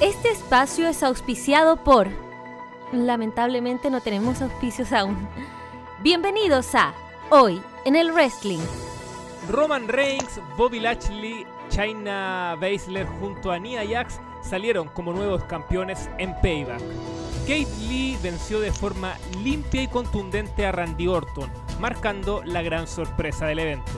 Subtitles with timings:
[0.00, 2.08] Este espacio es auspiciado por...
[2.92, 5.28] Lamentablemente no tenemos auspicios aún.
[6.02, 6.92] Bienvenidos a
[7.30, 8.58] Hoy en el Wrestling.
[9.48, 16.34] Roman Reigns, Bobby Lashley, China Baszler junto a Nia Jax salieron como nuevos campeones en
[16.40, 16.82] Payback.
[17.42, 23.46] Kate Lee venció de forma limpia y contundente a Randy Orton, marcando la gran sorpresa
[23.46, 23.92] del evento.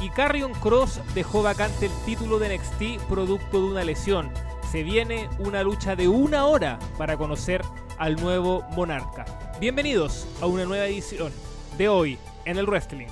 [0.00, 4.30] Y Carrion Cross dejó vacante el título de NXT producto de una lesión.
[4.72, 7.60] Se viene una lucha de una hora para conocer
[7.98, 9.26] al nuevo monarca.
[9.60, 11.30] Bienvenidos a una nueva edición
[11.76, 13.08] de hoy en el wrestling.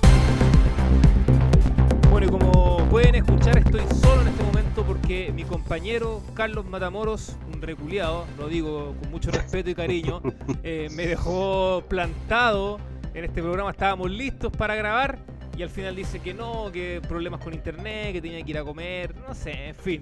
[2.09, 7.35] Bueno, y como pueden escuchar, estoy solo en este momento porque mi compañero Carlos Matamoros,
[7.53, 10.19] un reculeado, lo digo con mucho respeto y cariño,
[10.63, 12.79] eh, me dejó plantado
[13.13, 13.69] en este programa.
[13.69, 15.19] Estábamos listos para grabar
[15.55, 18.63] y al final dice que no, que problemas con internet, que tenía que ir a
[18.63, 20.01] comer, no sé, en fin.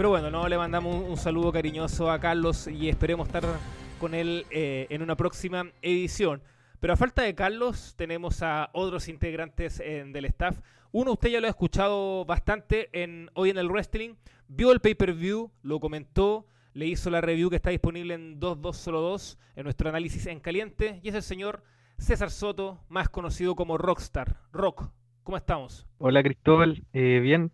[0.00, 3.44] Pero bueno, no le mandamos un, saludo cariñoso a Carlos y esperemos estar
[3.98, 6.40] con él eh, en una próxima edición.
[6.80, 10.58] Pero a falta de Carlos, tenemos a otros integrantes eh, del staff.
[10.90, 14.14] Uno, usted ya lo ha escuchado bastante en, hoy en el wrestling.
[14.48, 19.64] Vio el pay-per-view, lo comentó, le hizo la review que está disponible en 2202 en
[19.64, 21.00] nuestro análisis en caliente.
[21.02, 21.62] Y es el señor
[21.98, 24.38] César Soto, más conocido como Rockstar.
[24.50, 24.88] Rock,
[25.24, 25.86] ¿cómo estamos?
[25.98, 27.52] Hola Cristóbal, eh, bien.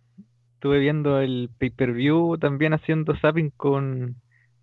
[0.56, 4.16] Estuve viendo el pay-per-view también haciendo zapping con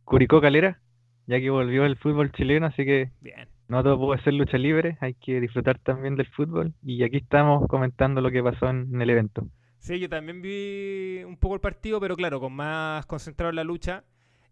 [0.04, 0.80] Curicó Calera,
[1.28, 3.48] ya que volvió el fútbol chileno, así que Bien.
[3.68, 6.74] no todo puede ser lucha libre, hay que disfrutar también del fútbol.
[6.84, 9.48] Y aquí estamos comentando lo que pasó en, en el evento.
[9.80, 13.64] Sí, yo también vi un poco el partido, pero claro, con más concentrado en la
[13.64, 14.04] lucha.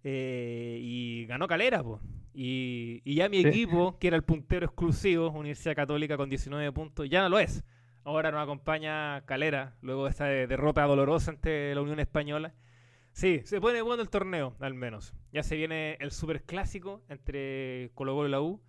[0.03, 1.99] eh, y ganó Calera, po.
[2.33, 3.47] Y, y ya mi Sí.
[3.49, 7.63] equipo, que era el puntero exclusivo, Universidad Católica con 19 puntos, ya no lo es.
[8.03, 12.53] Ahora nos acompaña Calera, luego de esta de- derrota dolorosa ante la Unión Española.
[13.13, 15.13] Sí, se pone bueno el torneo, al menos.
[15.33, 18.61] Ya se viene el super clásico entre Colo Colo y la U.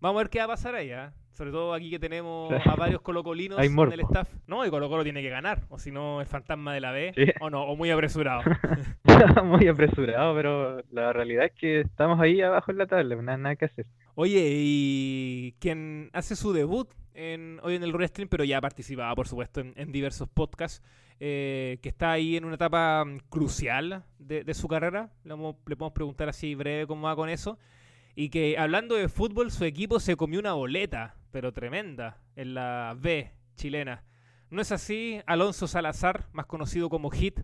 [0.00, 1.12] Vamos a ver qué va a pasar ahí, ¿ah?
[1.34, 4.28] Sobre todo aquí que tenemos a varios colocolinos en el staff.
[4.46, 7.12] No, y Colo Colo tiene que ganar, o si no, el fantasma de la B,
[7.14, 7.26] Sí.
[7.40, 8.42] o no, o muy apresurado.
[9.44, 13.56] Muy apresurado, pero la realidad es que estamos ahí abajo en la tabla, nada, nada
[13.56, 13.86] que hacer.
[14.16, 19.26] Oye, y quien hace su debut en, hoy en el wrestling, pero ya participaba, por
[19.26, 20.82] supuesto, en, diversos podcasts,
[21.20, 25.10] eh, que está ahí en una etapa mm, crucial de, su carrera.
[25.24, 27.58] Le podemos preguntar así breve cómo va con eso.
[28.14, 32.96] Y que hablando de fútbol, su equipo se comió una boleta, pero tremenda, en la
[32.96, 34.04] B chilena.
[34.50, 37.40] ¿No es así, Alonso Salazar, más conocido como Hit?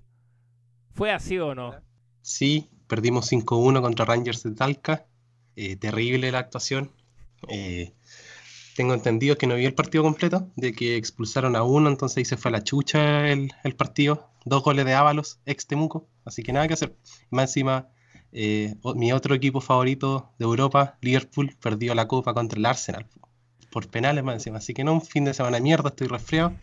[0.93, 1.75] ¿Fue así o no?
[2.23, 5.07] Sí, perdimos 5-1 contra Rangers de Talca.
[5.63, 6.91] Eh, terrible la actuación.
[7.49, 7.93] Eh,
[8.77, 12.25] tengo entendido que no vi el partido completo, de que expulsaron a uno, entonces ahí
[12.25, 14.31] se fue a la chucha el, el partido.
[14.47, 16.97] Dos goles de Ábalos, ex Temuco, así que nada que hacer.
[17.29, 17.89] Más encima,
[18.33, 23.07] eh, mi otro equipo favorito de Europa, Liverpool, perdió la copa contra el Arsenal.
[23.71, 26.55] Por penales más encima, así que no, un fin de semana de mierda, estoy resfriado.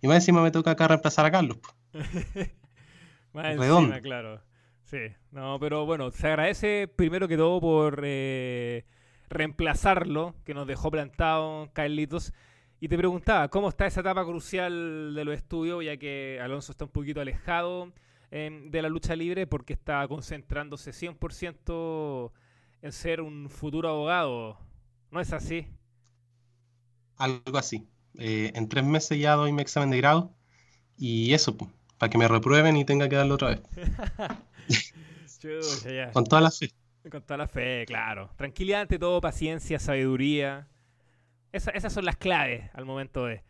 [0.00, 1.58] Y más encima me toca acá reemplazar a Carlos.
[3.34, 3.94] Más Redondo.
[3.94, 4.40] encima, claro.
[4.86, 4.98] Sí,
[5.32, 8.84] no, pero bueno, se agradece primero que todo por eh,
[9.28, 12.32] reemplazarlo, que nos dejó plantado Carlitos.
[12.78, 16.84] Y te preguntaba, ¿cómo está esa etapa crucial de los estudios, ya que Alonso está
[16.84, 17.92] un poquito alejado
[18.30, 22.30] em, de la lucha libre porque está concentrándose 100%
[22.82, 24.56] en ser un futuro abogado?
[25.10, 25.66] ¿No es así?
[27.16, 27.88] Algo así.
[28.18, 30.32] Eh, en tres meses ya doy mi examen de grado
[30.96, 31.56] y eso,
[31.98, 33.62] para que me reprueben y tenga que darlo otra vez.
[35.38, 36.10] Chucha, ya.
[36.12, 36.70] Con toda la fe.
[37.10, 38.30] Con toda la fe, claro.
[38.36, 40.68] Tranquilidad ante todo, paciencia, sabiduría.
[41.52, 43.42] Esa- esas son las claves al momento de.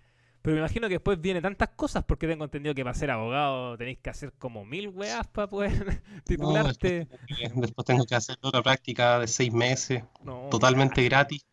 [0.43, 3.77] Pero me imagino que después viene tantas cosas porque tengo entendido que para ser abogado
[3.77, 5.71] tenéis que hacer como mil weas para poder
[6.25, 7.09] titularte.
[7.41, 11.45] Eh, Después tengo que hacer otra práctica de seis meses, No, totalmente gratis.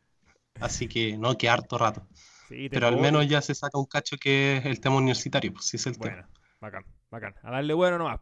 [0.59, 2.05] Así que no, que harto rato.
[2.49, 5.65] Sí, Pero al menos ya se saca un cacho que es el tema universitario, pues
[5.65, 6.29] sí es el tema.
[6.61, 7.33] Bacán, bacán.
[7.41, 8.19] A darle bueno nomás.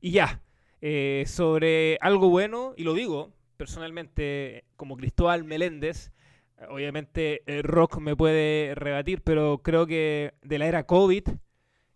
[0.00, 0.40] Y ya,
[0.82, 6.12] eh, sobre algo bueno, y lo digo personalmente como Cristóbal Meléndez,
[6.58, 11.28] eh, obviamente Rock me puede rebatir, pero creo que de la era COVID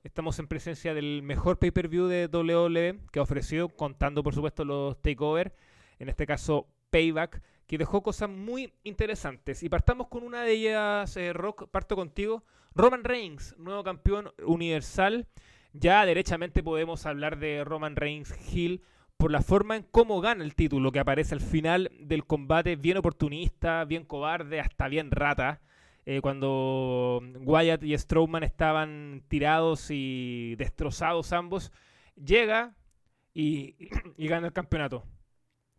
[0.03, 5.03] estamos en presencia del mejor pay-per-view de WWE que ha ofrecido, contando por supuesto los
[5.03, 5.55] takeover,
[5.99, 9.63] en este caso Payback, que dejó cosas muy interesantes.
[9.63, 12.45] Y partamos con una de ellas, eh, Rock, parto contigo.
[12.75, 15.27] Roman Reigns, nuevo campeón universal.
[15.79, 18.83] Ya derechamente podemos hablar de Roman Reigns Hill
[19.17, 22.97] por la forma en cómo gana el título, que aparece al final del combate, bien
[22.99, 25.61] oportunista, bien cobarde, hasta bien rata.
[26.07, 31.73] eh, cuando Wyatt y Strowman estaban tirados y destrozados ambos,
[32.17, 32.75] llega
[33.35, 33.75] y,
[34.19, 35.05] gana el campeonato.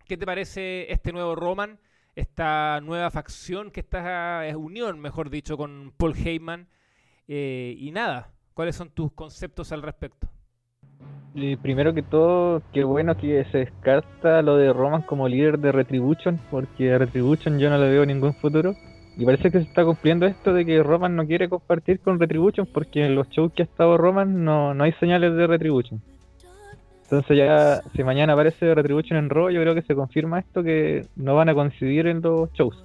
[0.07, 1.79] ¿Qué te parece este nuevo Roman?
[2.15, 6.67] Esta nueva facción, que esta unión, mejor dicho, con Paul Heyman.
[7.27, 10.27] Eh, y nada, ¿cuáles son tus conceptos al respecto?
[11.61, 16.39] primero que todo, qué bueno que se descarta lo de Roman como líder de Retribution,
[16.49, 18.73] porque Retribution yo no le veo ningún futuro.
[19.15, 22.65] Y parece que se está cumpliendo esto de que Roman no quiere compartir con Retribution
[22.73, 26.01] porque en los shows que ha estado Roman no, no hay señales de Retribution.
[27.03, 31.05] Entonces ya, si mañana aparece Retribution en Raw, yo creo que se confirma esto que
[31.15, 32.83] no van a coincidir en los shows.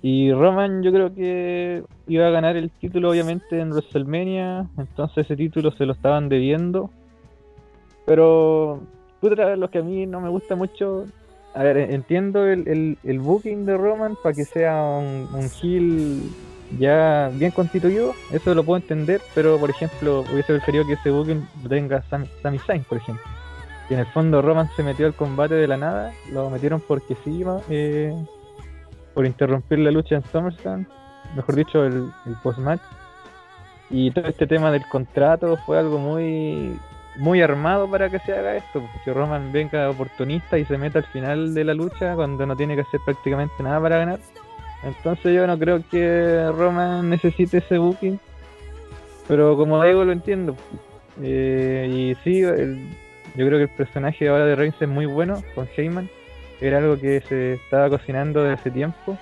[0.00, 5.36] Y Roman yo creo que iba a ganar el título obviamente en WrestleMania, entonces ese
[5.36, 6.90] título se lo estaban debiendo.
[8.06, 8.80] Pero,
[9.20, 11.04] puta, lo que a mí no me gusta mucho
[11.54, 16.22] a ver, entiendo el, el, booking de Roman para que sea un, un heel
[16.78, 21.46] ya bien constituido, eso lo puedo entender, pero por ejemplo, hubiese preferido que ese booking
[21.68, 23.24] tenga Sami, Zayn, por ejemplo.
[23.88, 27.16] Y en el fondo Roman se metió al combate de la nada, lo metieron porque
[27.24, 28.14] sí, eh,
[29.18, 30.86] por interrumpir la lucha en SummerSlam,
[31.34, 32.80] mejor dicho, el, el post-match.
[33.90, 36.78] Y todo este tema del contrato fue algo muy
[37.16, 38.80] muy armado para que se haga esto.
[39.04, 42.76] Que Roman venga oportunista y se meta al final de la lucha cuando no tiene
[42.76, 44.20] que hacer prácticamente nada para ganar.
[44.84, 48.20] Entonces yo no creo que Roman necesite ese booking.
[49.26, 50.54] Pero como digo, lo entiendo.
[51.20, 52.52] Eh, y sí, yo
[53.34, 56.08] creo que el personaje ahora de Reigns es muy bueno con Heyman.
[56.60, 59.18] Era algo que se estaba cocinando desde hace tiempo.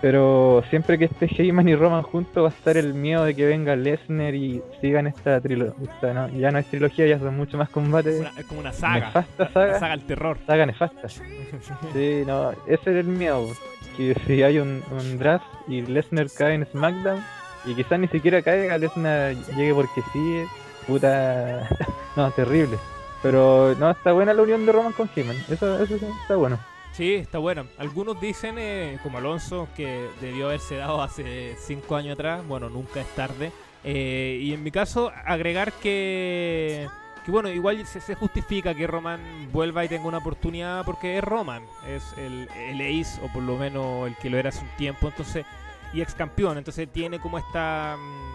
[0.00, 3.46] Pero siempre que esté Heyman y Roman juntos va a estar el miedo de que
[3.46, 6.14] venga Lesnar y sigan esta trilogía.
[6.14, 6.28] ¿no?
[6.30, 8.26] Ya no es trilogía, ya son mucho más combates.
[8.38, 9.06] Es, como una saga.
[9.06, 9.78] Nefasta saga.
[9.78, 10.38] saga al terror.
[10.46, 11.08] Saga nefasta.
[11.08, 13.48] sí, no, ese es el miedo.
[13.96, 14.82] Que si hay un,
[15.18, 17.22] draft y Lesnar cae en SmackDown
[17.66, 20.44] y quizás ni siquiera caiga, Lesnar llegue porque sí,
[20.86, 21.68] puta.
[22.16, 22.78] no, terrible.
[23.22, 25.36] Pero no, está buena la unión de Roman con Heyman.
[25.48, 26.58] Eso, eso está bueno.
[26.92, 27.66] Sí, está bueno.
[27.78, 32.46] Algunos dicen, eh, como Alonso, que debió haberse dado hace cinco años atrás.
[32.46, 33.52] Bueno, nunca es tarde.
[33.84, 36.88] Eh, y en mi caso, agregar que,
[37.24, 39.20] que bueno, igual se, justifica que Roman
[39.52, 41.62] vuelva y tenga una oportunidad porque es Roman.
[41.86, 45.08] Es el, el ace, o por lo menos el que lo era hace un tiempo.
[45.08, 45.46] Entonces,
[45.92, 46.58] y ex campeón.
[46.58, 48.29] Entonces tiene como esta mm,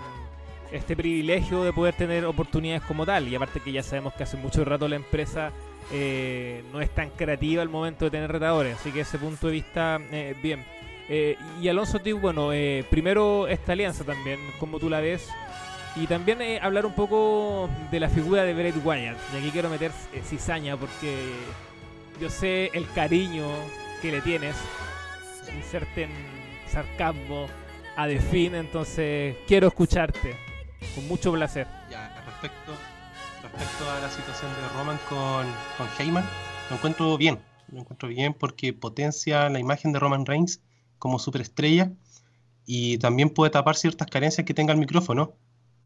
[0.72, 3.28] este privilegio de poder tener oportunidades como tal.
[3.28, 5.52] Y aparte que ya sabemos que hace mucho rato la empresa
[5.92, 8.78] eh, no es tan creativa al momento de tener retadores.
[8.78, 10.64] Así que ese punto de vista, eh, bien.
[11.08, 12.50] Eh, y Alonso Tío, bueno,
[12.90, 15.30] primero esta alianza también, como tú la ves.
[15.96, 19.18] Y también hablar un poco de la figura de Bret Wyatt.
[19.34, 19.92] Y aquí quiero meter
[20.26, 21.16] cizaña porque
[22.20, 23.48] yo sé el cariño
[24.02, 24.56] que le tienes.
[25.56, 26.10] Inserten
[26.68, 27.48] sarcasmo
[27.96, 30.45] a Defin, entonces quiero escucharte.
[30.94, 31.68] Con mucho placer.
[33.42, 35.46] Respecto a la situación de Roman con,
[35.78, 36.26] con Heyman,
[36.70, 37.40] lo encuentro bien.
[37.72, 40.62] Lo encuentro bien porque potencia la imagen de Roman Reigns
[41.00, 41.92] como superestrella
[42.66, 45.34] y también puede tapar ciertas carencias que tenga el micrófono.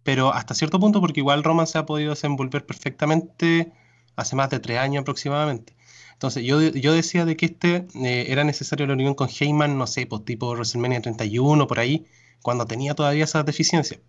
[0.04, 3.72] Pero hasta cierto punto, porque igual Roman se ha podido desenvolver perfectamente
[4.16, 5.76] hace más de tres años aproximadamente.
[6.14, 9.88] Entonces, yo, yo decía de que este eh, era necesario la unión con Heyman, no
[9.88, 12.06] sé, pues tipo WrestleMania 31, por ahí,
[12.42, 14.02] cuando tenía todavía esas deficiencias.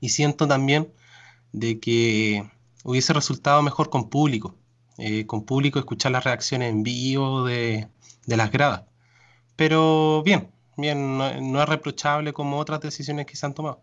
[0.00, 0.92] Y siento también
[1.52, 2.48] de que
[2.84, 4.54] hubiese resultado mejor con público,
[4.98, 7.88] eh, con público escuchar las reacciones en vivo de,
[8.26, 8.84] las gradas.
[9.56, 13.82] Pero bien, bien, no, es reprochable como otras decisiones que se han tomado.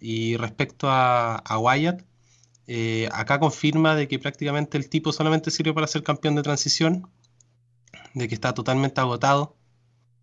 [0.00, 2.02] Y respecto a, Wyatt,
[2.66, 7.08] eh, acá confirma de que prácticamente el tipo solamente sirve para ser campeón de transición,
[8.14, 9.56] de que está totalmente agotado,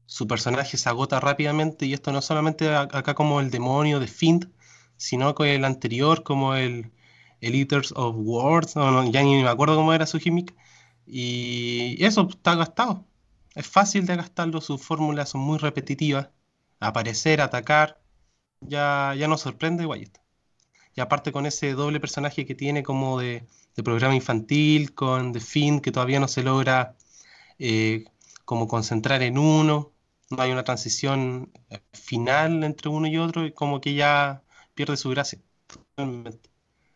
[0.05, 4.45] su personaje se agota rápidamente y esto no solamente acá como el demonio de Fint,
[4.99, 6.91] sino con el anterior como el,
[7.41, 10.55] Eaters of Words, no, ya ni me acuerdo cómo era su gimmick.
[11.07, 13.05] Y eso está gastado.
[13.55, 16.29] Es fácil de gastarlo, sus fórmulas son muy repetitivas.
[16.79, 18.01] Aparecer, atacar,
[18.61, 20.17] ya, ya no sorprende Wyatt.
[20.95, 23.47] Y aparte con ese doble personaje que tiene como de,
[23.83, 26.97] programa infantil, con The Fiend, que todavía no se logra
[27.59, 28.05] eh,
[28.45, 29.93] como concentrar en uno,
[30.29, 34.43] no hay una transición eh, final entre uno y otro, y como que ya
[34.79, 35.37] pierde su gracia.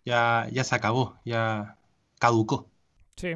[0.06, 1.76] Ya, ya se acabó, ya
[2.18, 2.70] caducó.
[3.18, 3.34] Sí.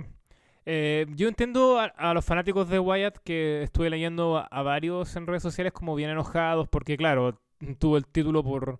[0.66, 5.44] Eh, yo entiendo a, los fanáticos de Wyatt que estuve leyendo a, varios en redes
[5.44, 7.42] sociales como bien enojados porque, claro,
[7.77, 8.80] tuvo el título por,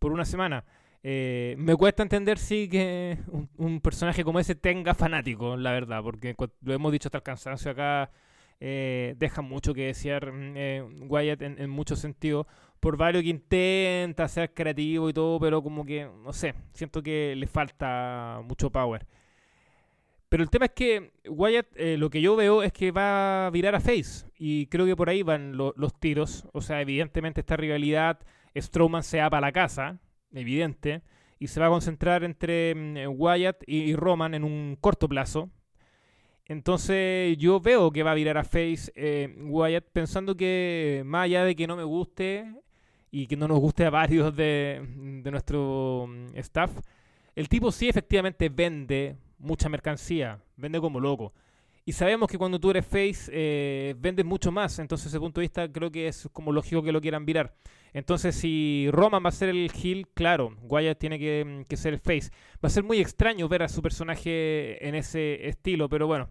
[0.00, 0.64] por una semana.
[1.04, 3.16] Eh, me cuesta entender, sí, que
[3.58, 7.70] un, personaje como ese tenga fanáticos, la verdad, porque lo hemos dicho hasta el cansancio
[7.70, 8.10] acá,
[8.58, 12.46] eh, deja mucho que desear mm, Wyatt en, en muchos sentidos
[12.80, 17.34] por varios que intenta ser creativo y todo, pero como que, no sé, siento que
[17.36, 19.06] le falta mucho power.
[20.28, 23.50] Pero el tema es que Wyatt, eh, lo que yo veo es que va a
[23.50, 24.26] virar a Face.
[24.38, 26.48] Y creo que por ahí van los tiros.
[26.52, 28.18] O sea, evidentemente esta rivalidad,
[28.56, 30.00] Strowman se va para la casa,
[30.32, 31.02] evidente.
[31.38, 35.50] Y se va a concentrar entre mm, Wyatt y, Roman en un corto plazo.
[36.46, 41.44] Entonces yo veo que va a virar a Face eh, Wyatt pensando que más allá
[41.44, 42.46] de que no me guste
[43.10, 44.84] y que no nos guste a varios de,
[45.22, 46.70] de nuestro mm, staff,
[47.34, 51.32] el tipo sí efectivamente vende mucha mercancía, vende como loco.
[51.88, 54.80] Y sabemos que cuando tú eres face, eh, vendes mucho más.
[54.80, 57.54] Entonces, desde ese punto de vista, creo que es como lógico que lo quieran virar.
[57.92, 62.32] Entonces, si Roman va a ser el heel, claro, Wyatt tiene que, ser el face.
[62.54, 66.28] Va a ser muy extraño ver a su personaje en ese estilo, pero bueno,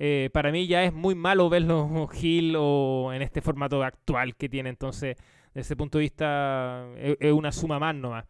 [0.00, 4.48] eh, para mí ya es muy malo verlo heel o en este formato actual que
[4.48, 4.70] tiene.
[4.70, 5.16] Entonces,
[5.56, 8.26] desde ese punto de vista, es, es una suma más nomás.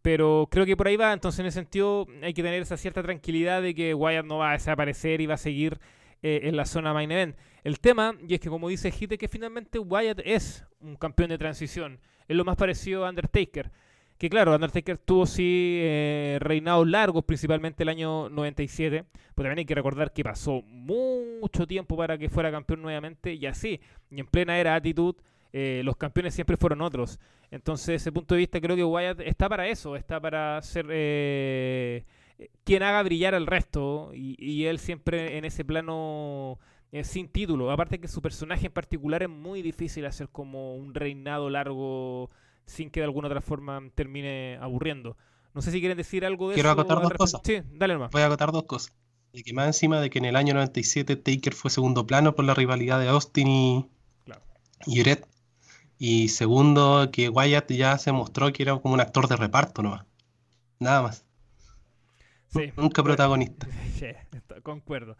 [0.00, 3.02] Pero creo que por ahí va, entonces en ese sentido hay que tener esa cierta
[3.02, 5.78] tranquilidad de que Wyatt no va a desaparecer y va a seguir
[6.22, 7.36] eh, en la zona main event.
[7.64, 11.36] El tema, y es que como dice Hite, que finalmente Wyatt es un campeón de
[11.36, 12.00] transición.
[12.28, 13.70] Es lo más parecido a Undertaker.
[14.16, 19.04] Que claro, Undertaker tuvo sí eh, reinados largos, principalmente el año 97.
[19.12, 23.44] Pero también hay que recordar que pasó mucho tiempo para que fuera campeón nuevamente y
[23.44, 23.80] así.
[24.10, 25.14] Y en plena era actitud
[25.56, 27.20] eh, los campeones siempre fueron otros.
[27.52, 30.86] Entonces, desde ese punto de vista, creo que Wyatt está para eso, está para ser
[30.90, 32.04] eh,
[32.64, 36.58] quien haga brillar al resto y, él siempre en ese plano
[36.90, 37.70] eh, sin título.
[37.70, 42.30] Aparte que su personaje en particular es muy difícil hacer como un reinado largo
[42.66, 45.16] sin que de alguna otra forma termine aburriendo.
[45.54, 47.42] No sé si quieren decir algo de Quiero acotar dos cosas.
[47.44, 48.10] Sí, dale nomás.
[48.10, 48.92] Voy a acotar dos cosas.
[49.32, 52.44] De que más encima de que en el año 97 Taker fue segundo plano por
[52.44, 53.88] la rivalidad de Austin y,
[54.24, 54.42] claro.
[54.86, 54.98] y
[55.98, 60.06] y segundo, que Wyatt ya se mostró que era como un actor de reparto nomás.
[60.80, 61.24] Nada más.
[62.76, 63.66] Nunca protagonista.
[63.94, 64.06] Sí,
[64.62, 65.16] concuerdo.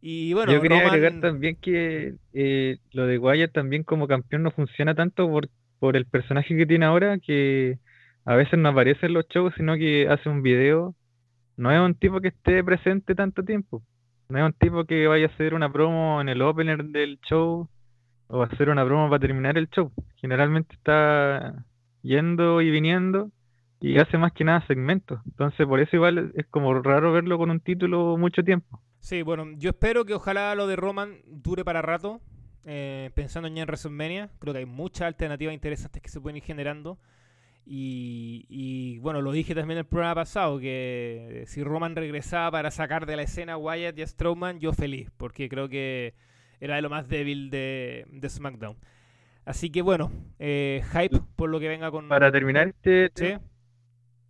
[0.00, 4.50] Y bueno, Yo quería agregar también que eh, lo de Wyatt también como campeón no
[4.50, 7.78] funciona tanto por, por el personaje que tiene ahora, que
[8.24, 10.94] a veces no aparece en los shows, sino que hace un video.
[11.56, 13.82] No es un tipo que esté presente tanto tiempo.
[14.28, 17.68] No es un tipo que vaya a hacer una promo en el opener del show
[18.28, 19.92] o hacer una broma para terminar el show.
[20.16, 21.64] Generalmente está
[22.02, 23.30] yendo y viniendo
[23.80, 25.20] y hace más que nada segmentos.
[25.26, 28.80] Entonces, por eso igual es como raro verlo con un título mucho tiempo.
[29.00, 32.20] Sí, bueno, yo espero que ojalá lo de Roman dure para rato.
[32.66, 36.42] Eh, pensando ya en WrestleMania, creo que hay muchas alternativas interesantes que se pueden ir
[36.42, 36.98] generando.
[37.66, 43.06] Y, bueno, lo dije también en el programa pasado, que si Roman regresaba para sacar
[43.06, 46.14] de la escena Wyatt y Strowman, yo feliz, porque creo que
[46.64, 48.76] era de lo más débil de, SmackDown.
[49.44, 52.08] Así que bueno, eh, hype por lo que venga con...
[52.08, 53.10] Para terminar este...
[53.14, 53.34] ¿Sí?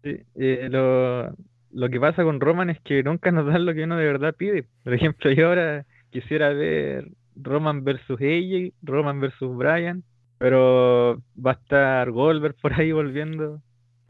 [0.03, 1.33] Eh, lo,
[1.71, 4.35] lo que pasa con Roman es que nunca nos dan lo que uno de verdad
[4.37, 4.67] pide.
[4.83, 10.03] Por ejemplo, yo ahora quisiera ver Roman versus AJ, Roman versus Bryan,
[10.39, 13.63] pero va a estar Goldberg por ahí volviendo.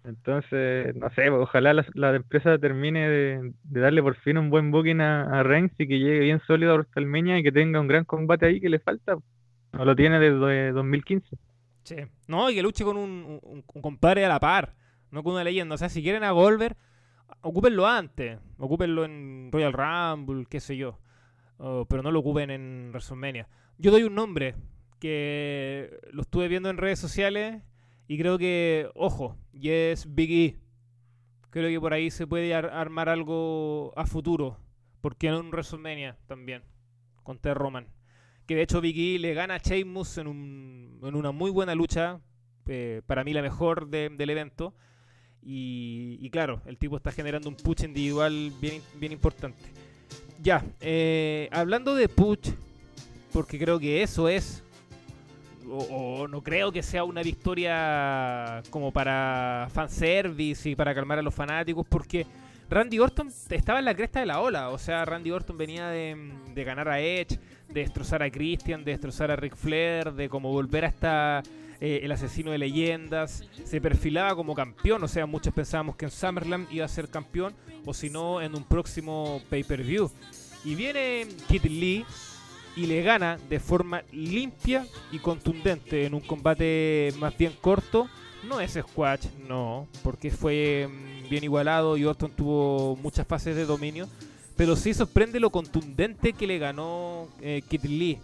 [0.04, 5.40] Entonces, no sé, ojalá la, empresa termine de, darle por fin un buen booking a,
[5.40, 8.60] a y que llegue bien sólido a WrestleMania y que tenga un gran combate ahí
[8.60, 9.16] que le falta.
[9.72, 11.38] No lo tiene desde 2015.
[11.84, 11.96] Sí,
[12.28, 14.74] no, y que luche con un, un, compadre a la par,
[15.10, 15.74] no con una leyenda.
[15.74, 16.76] O sea, si quieren a Goldberg,
[17.40, 20.98] ocúpenlo antes, ocúpenlo en Royal Rumble, qué sé yo,
[21.88, 23.48] pero no lo ocupen en WrestleMania.
[23.78, 24.54] Yo doy un nombre
[25.00, 27.62] que lo estuve viendo en redes sociales
[28.06, 30.58] y creo que, ojo, y es Big E.
[31.50, 34.58] Creo que por ahí se puede armar algo a futuro.
[35.00, 36.62] Porque en un WrestleMania también,
[37.22, 37.54] con T.
[37.54, 37.86] Roman.
[38.46, 41.74] Que de hecho Big E le gana a Sheamus en, un, en una muy buena
[41.74, 42.20] lucha.
[42.66, 44.74] Eh, para mí la mejor del evento.
[45.46, 49.62] Y, claro, el tipo está generando un push individual bien, bien importante.
[50.40, 52.50] Ya, eh, hablando de push,
[53.32, 54.63] porque creo que eso es
[55.68, 61.34] o, no creo que sea una victoria como para fanservice y para calmar a los
[61.34, 62.26] fanáticos, porque
[62.68, 64.70] Randy Orton estaba en la cresta de la ola.
[64.70, 69.30] O sea, Randy Orton venía de, ganar a Edge, de destrozar a Christian, de destrozar
[69.30, 71.42] a Ric Flair, de como volver hasta
[71.80, 73.44] eh, el asesino de leyendas.
[73.64, 75.02] Se perfilaba como campeón.
[75.02, 77.54] O sea, muchos pensábamos que en SummerSlam iba a ser campeón,
[77.84, 80.10] o si no, en un próximo pay-per-view.
[80.64, 82.06] Y viene Kit Lee
[82.76, 88.08] y le gana de forma limpia y contundente en un combate más bien corto.
[88.48, 93.64] No es squash, no, porque fue mm, bien igualado y Orton tuvo muchas fases de
[93.64, 94.08] dominio.
[94.56, 98.18] Pero sí sorprende lo contundente que le ganó eh, Lee.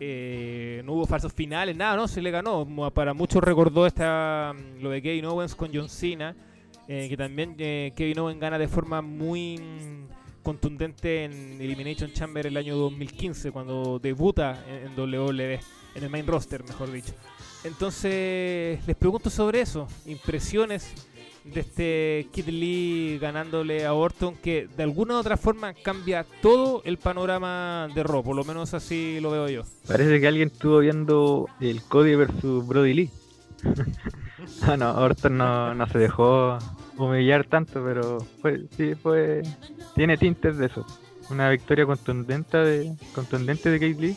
[0.00, 2.66] Eh, no hubo falsos finales, nada, no, se le ganó.
[2.94, 6.36] Para muchos recordó esta, mm, lo de Kevin Owens con John Cena,
[6.86, 10.17] eh, que también Kevin Owens gana de forma muy mm,
[10.48, 15.60] contundente en Elimination Chamber el año 2015, cuando debuta en, en WWE,
[15.94, 17.12] en el main roster, mejor dicho.
[17.64, 20.90] Entonces, les pregunto sobre eso, impresiones
[21.44, 26.80] de este Kid Lee ganándole a Orton, que de alguna u otra forma cambia todo
[26.86, 29.64] el panorama de Raw, por lo menos así lo veo yo.
[29.86, 33.10] Parece que alguien estuvo viendo el Cody versus Brody Lee.
[34.62, 36.58] ah, no, Orton no, no se dejó
[36.98, 39.42] humillar tanto, pero fue, sí fue
[39.94, 40.84] tiene tintes de eso.
[41.30, 44.16] Una victoria contundente de contundente de Kate Lee.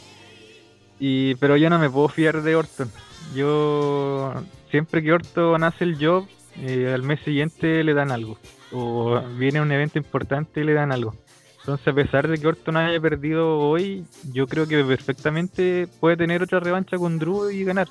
[1.00, 2.92] Y pero yo no me puedo fiar de Orton.
[3.36, 4.34] Yo
[4.70, 8.38] siempre que Orton hace el job, eh, al mes siguiente le dan algo.
[8.72, 11.16] O viene un evento importante y le dan algo.
[11.60, 16.42] Entonces, a pesar de que Orton haya perdido hoy, yo creo que perfectamente puede tener
[16.42, 17.88] otra revancha con Drew y ganar.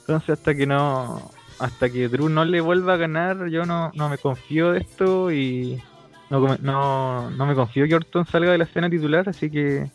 [0.00, 1.30] Entonces, hasta que no
[1.64, 5.32] hasta que Drew no le vuelva a ganar, yo no, no me confío de esto
[5.32, 5.82] y
[6.28, 9.90] no, no, no me confío que Orton salga de la escena titular, así que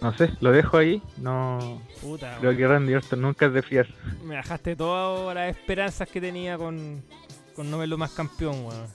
[0.00, 1.00] no sé, lo dejo ahí.
[1.16, 3.86] No Puta, creo que Randy Orton nunca es de fiar.
[4.24, 7.02] Me bajaste todas las esperanzas que tenía con,
[7.54, 8.86] con no verlo más campeón, weón.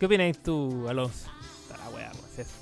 [0.00, 1.30] ¿Qué opináis tú, Alonso?
[1.62, 2.54] Está la weá, weón, es eso.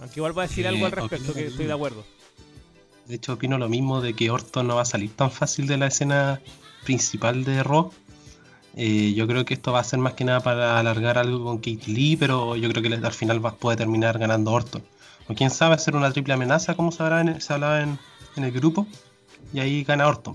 [0.00, 2.04] Aunque igual voy a decir Eh, algo al respecto, que estoy de acuerdo.
[3.06, 5.76] De hecho, opino lo mismo de que Orton no va a salir tan fácil de
[5.76, 6.40] la escena
[6.84, 7.92] principal de Raw.
[8.76, 11.58] Eh, yo creo que esto va a ser más que nada para alargar algo con
[11.58, 14.82] Kate Lee, pero yo creo que al final va, puede terminar ganando Orton.
[15.28, 17.98] O quién sabe, hacer una triple amenaza, como se, hablaba en, se hablaba en,
[18.36, 18.86] en el grupo,
[19.52, 20.34] y ahí gana Orton.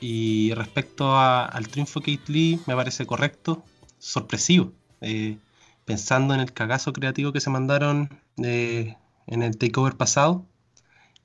[0.00, 3.64] Y respecto al triunfo de Kate Lee, me parece correcto,
[3.98, 4.72] sorpresivo.
[5.02, 5.38] Eh,
[5.84, 8.96] pensando en el cagazo creativo que se mandaron eh,
[9.26, 10.46] en el takeover pasado,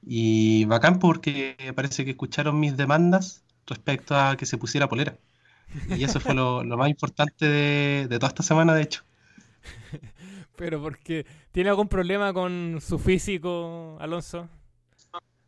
[0.05, 5.17] y bacán porque parece que escucharon mis demandas respecto a que se pusiera polera.
[5.97, 9.03] Y eso fue lo, lo más importante de, de toda esta semana, de hecho.
[10.55, 14.47] Pero porque tiene algún problema con su físico, Alonso.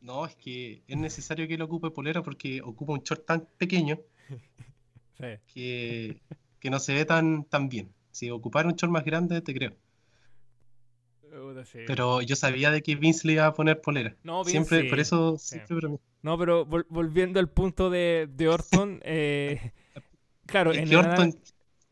[0.01, 3.99] No, es que es necesario que él ocupe polera porque ocupa un short tan pequeño
[5.17, 5.25] Sí.
[5.53, 6.21] que,
[6.59, 7.91] que no se ve tan, tan bien.
[8.11, 9.73] Si ocupara un short más grande, te creo.
[11.85, 14.15] Pero yo sabía de que Vince le iba a poner polera.
[14.23, 14.89] No, Vince, Siempre, sí.
[14.89, 15.59] por eso Sí.
[15.65, 15.89] siempre.
[16.21, 19.71] No, pero vol- volviendo al punto de, de Orton, eh,
[20.47, 21.33] claro, Es en que Orton,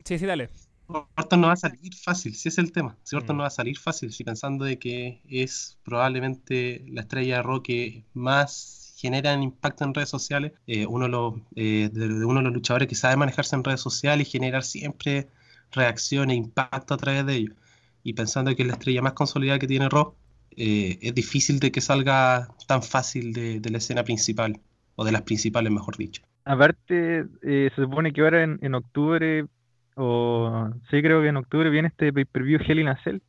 [0.06, 0.50] Sí, sí, dale.
[0.88, 2.98] Orton no va a salir fácil, si es el tema.
[3.04, 3.38] Si Orton Mm.
[3.38, 7.66] no va a salir fácil, si pensando de que es probablemente la estrella de rock
[7.66, 12.40] que más genera impacto en redes sociales, eh, uno, de los, eh, de, de uno
[12.40, 15.28] de los luchadores que sabe manejarse en redes sociales y generar siempre
[15.72, 17.56] reacción e impacto a través de ello.
[18.04, 20.16] Y pensando que es la estrella más consolidada que tiene Rock,
[20.56, 24.62] eh, es difícil de que salga tan fácil de, de la escena principal,
[24.96, 26.22] o de las principales, mejor dicho.
[26.46, 29.46] Aparte, eh, se supone que ahora en, en octubre,
[29.96, 33.20] o sí creo que en octubre viene este pay-per-view Hell in a Cell,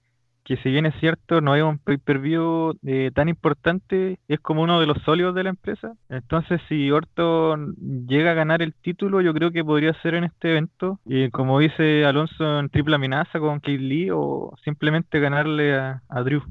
[0.45, 4.79] que si bien es cierto, no es un pay-per-view eh, tan importante, es como uno
[4.79, 5.95] de los sólidos de la empresa.
[6.09, 7.75] Entonces, si Orton
[8.07, 11.59] llega a ganar el título, yo creo que podría ser en este evento, y como
[11.59, 16.43] dice Alonso, en triple amenaza con Kate Lee, o simplemente ganarle a, a Drew.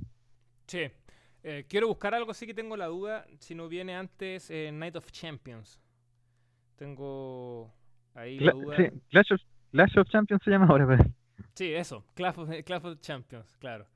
[0.67, 0.89] Sí.
[1.47, 3.25] Eh, quiero buscar algo, sí que tengo la duda.
[3.39, 5.79] Si no viene antes eh, Night of Champions.
[6.75, 7.73] Tengo
[8.13, 8.75] ahí la duda.
[8.77, 11.11] sí, Clash of, Clash of Champions se llama ahora, parece.
[11.53, 12.05] Sí, eso.
[12.13, 13.87] Clash of, Clash of Champions, claro.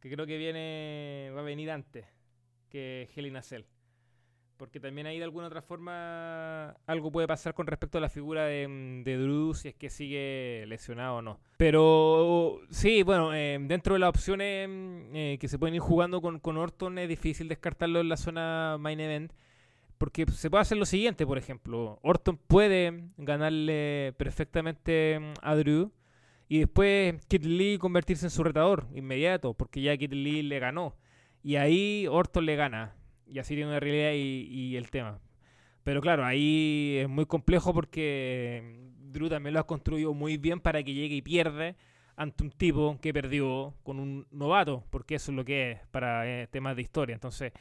[0.00, 2.06] Que creo que viene va a venir antes
[2.68, 3.64] que Hell in a Cell.
[4.56, 8.44] Porque también ahí de alguna otra forma algo puede pasar con respecto a la figura
[8.44, 11.40] de, de Drew si es que sigue lesionado o no.
[11.56, 14.68] Pero sí, bueno, eh, dentro de las opciones
[15.12, 18.76] eh, que se pueden ir jugando con, con Orton es difícil descartarlo en la zona
[18.78, 19.32] main event.
[20.04, 21.98] Porque se puede hacer lo siguiente, por ejemplo.
[22.02, 25.92] Orton puede ganarle perfectamente mm, a Drew.
[26.46, 30.94] Y después Kid Lee convertirse en su retador inmediato, porque ya Kid Lee le ganó.
[31.42, 32.94] Y ahí Orton le gana.
[33.26, 35.20] Y así tiene una realidad y, el tema.
[35.84, 40.82] Pero claro, ahí es muy complejo porque Drew también lo ha construido muy bien para
[40.82, 41.76] que llegue y pierde
[42.14, 46.28] ante un tipo que perdió con un novato, porque eso es lo que es para
[46.28, 47.14] eh, temas de historia.
[47.14, 47.54] Entonces,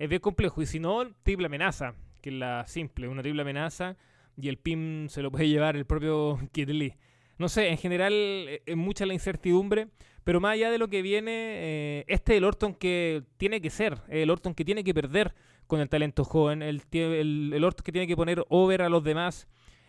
[0.00, 0.60] es bien complejo.
[0.62, 3.96] Y si no, triple amenaza, que es la simple, una triple amenaza,
[4.36, 6.94] y el pin se lo puede llevar el propio Kid Lee.
[7.38, 9.88] No sé, en general eh, es mucha la incertidumbre,
[10.24, 13.70] pero más allá de lo que viene, eh, este es el Orton que tiene que
[13.70, 15.34] ser, el Orton que tiene que perder
[15.66, 19.48] con el talento joven, el, el Orton que tiene que poner over a los demás,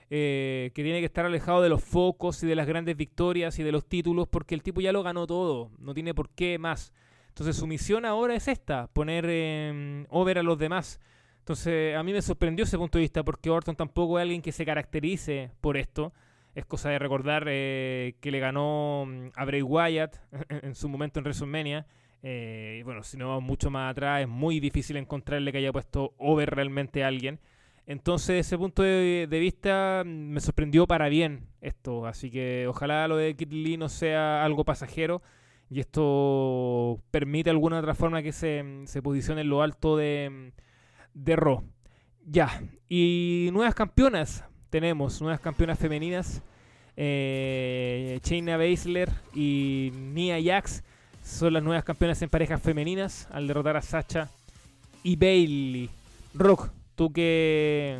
[0.10, 3.64] eh, que tiene que estar alejado de los focos y de las grandes victorias y
[3.64, 6.94] de los títulos, porque el tipo ya lo ganó todo, no tiene por qué más.
[7.32, 11.00] Entonces su misión ahora es esta, poner eh, over a los demás.
[11.40, 14.52] Entonces a mí me sorprendió ese punto de vista, porque Orton tampoco es alguien que
[14.52, 16.14] se caracterice por esto.
[16.56, 20.18] Es cosa de recordar eh, que le ganó mm, a Bray Wyatt
[20.50, 21.86] en su momento en WrestleMania
[22.24, 26.14] Eh, bueno, si no vamos mucho más atrás, es muy difícil encontrarle que haya puesto
[26.18, 27.40] over realmente a alguien.
[27.88, 32.06] Entonces, ese punto de, de vista, me sorprendió para bien esto.
[32.06, 35.22] Así que ojalá lo de Kit Lee no sea algo pasajero
[35.72, 40.52] y esto permite alguna otra forma que se, se posicione en lo alto de,
[41.14, 41.64] de Raw.
[42.26, 46.42] Ya, y nuevas campeonas tenemos, nuevas campeonas femeninas.
[46.98, 50.84] Eh, Shayna Baszler y Nia Jax
[51.24, 54.30] son las nuevas campeonas en parejas femeninas al derrotar a Sacha
[55.04, 55.90] y Bailey.
[56.34, 57.98] Rock, tú que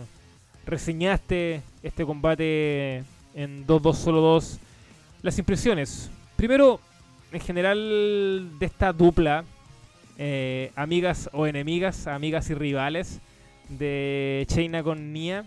[0.66, 4.60] reseñaste este combate en 2-2 solo 2,
[5.22, 6.12] las impresiones.
[6.36, 6.82] Primero,
[7.32, 9.44] en general de esta dupla,
[10.18, 13.22] eh, amigas o enemigas, amigas y rivales
[13.70, 15.46] de Chaina con Nia.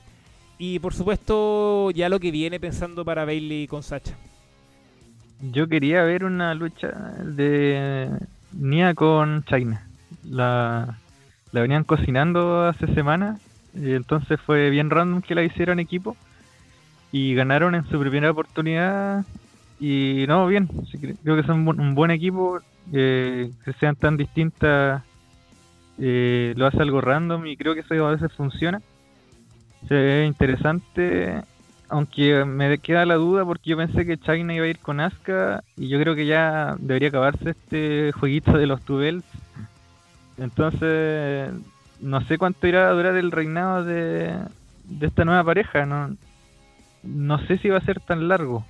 [0.59, 4.15] Y por supuesto, ya lo que viene pensando para Bailey con Sacha.
[5.41, 8.09] Yo quería ver una lucha de
[8.53, 9.87] Nia con China.
[10.25, 10.99] La,
[11.53, 13.41] la venían cocinando hace semanas
[13.75, 16.17] y entonces fue bien random que la hicieron equipo
[17.13, 19.25] y ganaron en su primera oportunidad
[19.81, 20.69] y no, bien,
[21.23, 22.61] creo que son un buen equipo,
[22.93, 25.03] eh, que sean tan distintas
[25.99, 28.81] eh, lo hace algo random y creo que eso a veces funciona.
[29.89, 31.43] Se ve interesante,
[31.89, 35.63] aunque me queda la duda porque yo pensé que China iba a ir con Asuka
[35.77, 39.25] y yo creo que ya debería acabarse este jueguito de los tubels.
[40.39, 41.53] Entonces,
[42.01, 44.37] no sé cuánto irá a durar el reinado de,
[44.85, 45.87] de esta nueva pareja.
[45.87, 46.17] No,
[47.03, 48.65] no sé si va a ser tan largo.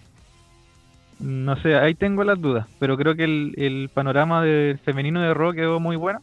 [1.20, 5.32] No sé, ahí tengo las dudas, pero creo que el, el panorama del femenino de
[5.32, 6.20] Raw quedó muy bueno.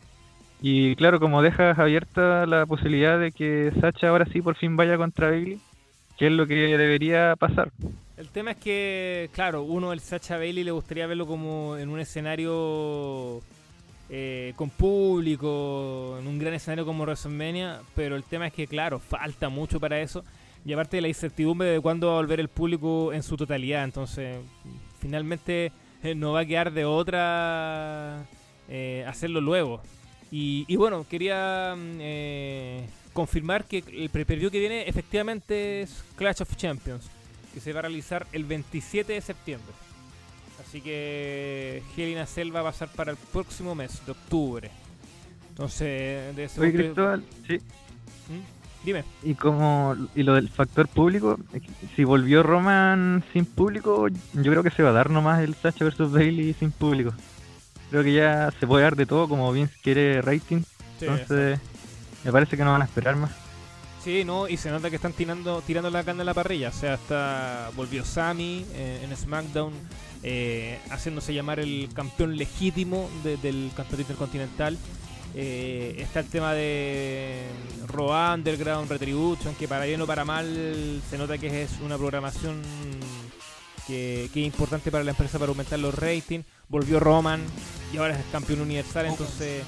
[0.62, 4.96] Y claro, como dejas abierta la posibilidad de que Sacha ahora sí por fin vaya
[4.96, 5.60] contra Bailey,
[6.18, 7.72] que es lo que debería pasar.
[8.16, 12.00] El tema es que, claro, uno, el Sacha Bailey, le gustaría verlo como en un
[12.00, 13.42] escenario
[14.12, 19.00] eh, con público, en un gran escenario como WrestleMania, pero el tema es que, claro,
[19.00, 20.24] falta mucho para eso.
[20.64, 23.84] Y aparte de la incertidumbre de cuándo va a volver el público en su totalidad.
[23.84, 24.38] Entonces,
[25.02, 25.72] finalmente
[26.04, 28.26] eh, no va a quedar de otra
[28.70, 29.82] eh, hacerlo luego.
[30.32, 36.42] Y, y bueno, quería mm, eh, confirmar que el pre-preview que viene efectivamente es Clash
[36.42, 37.10] of Champions,
[37.54, 39.74] que se va a realizar el 27 de septiembre.
[40.66, 44.72] Así que Helena Selva va a ser para el próximo mes de octubre.
[45.50, 47.58] Entonces, de ese Oye, Cristóbal, sí.
[47.58, 48.61] ¿Mm?
[48.84, 49.04] Dime.
[49.24, 51.38] Y como y lo del factor público,
[51.96, 55.86] si volvió Roman sin público, yo creo que se va a dar nomás el Sacha
[55.86, 57.14] versus Bailey sin público.
[57.92, 60.62] Creo que ya se puede dar de todo como Vince quiere rating,
[61.00, 61.60] Sí, entonces
[62.24, 63.32] me parece que no van a esperar más.
[64.04, 66.70] Sí, no, y se nota que están tirando, tirando la carne a la parrilla.
[66.70, 69.74] O sea, hasta volvió Sami eh, en SmackDown,
[70.24, 74.76] eh, haciéndose llamar el campeón legítimo de- del campeonato intercontinental.
[75.34, 77.48] Eh, está el tema de
[77.88, 82.62] Raw Underground, Retribution, que para bien o para mal se nota que es una programación
[83.88, 86.46] que, que es importante para la empresa para aumentar los ratings.
[86.68, 87.42] Volvió Roman
[87.94, 89.64] y ahora es campeón universal, entonces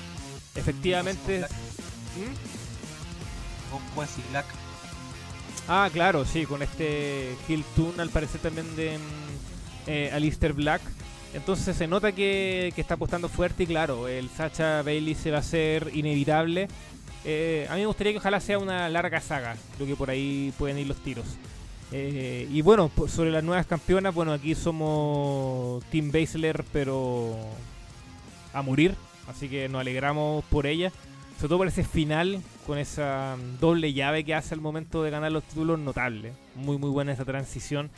[0.56, 1.42] efectivamente...
[1.42, 2.64] ¿Mm?
[3.96, 4.46] Wesley pues, Black.
[5.68, 10.82] Ah, claro, sí, con este Hill Tune al parecer también de mm, eh, Alistair Black.
[11.34, 15.40] Entonces se nota que, está apostando fuerte y claro, el Sacha Bailey se va a
[15.40, 16.68] hacer inevitable.
[17.26, 20.54] Eh, a mí me gustaría que ojalá sea una larga saga, creo que por ahí
[20.58, 21.26] pueden ir los tiros.
[21.92, 27.36] Eh, y bueno, sobre las nuevas campeonas, bueno, aquí somos Team Baszler, pero
[28.54, 28.96] a morir,
[29.28, 30.92] así que nos alegramos por ella.
[31.38, 35.32] Sobre todo por ese final, con esa doble llave que hace al momento de ganar
[35.32, 36.32] los títulos, notable.
[36.56, 37.90] Muy, muy buena esa transición.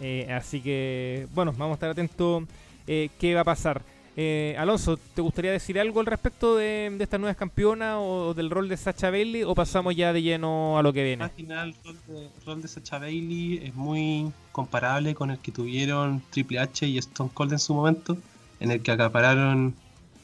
[0.00, 2.44] Eh, así que, bueno, vamos a estar atentos
[2.86, 3.82] eh, qué va a pasar.
[4.14, 8.68] Eh, Alonso, ¿te gustaría decir algo al respecto de, estas nuevas campeonas o del rol
[8.68, 11.24] de Sacha Bailey o pasamos ya de lleno a lo que viene?
[11.24, 16.58] Al final, el rol de, Sacha Bailey es muy comparable con el que tuvieron Triple
[16.58, 18.18] H y Stone Cold en su momento,
[18.60, 19.74] en el que acapararon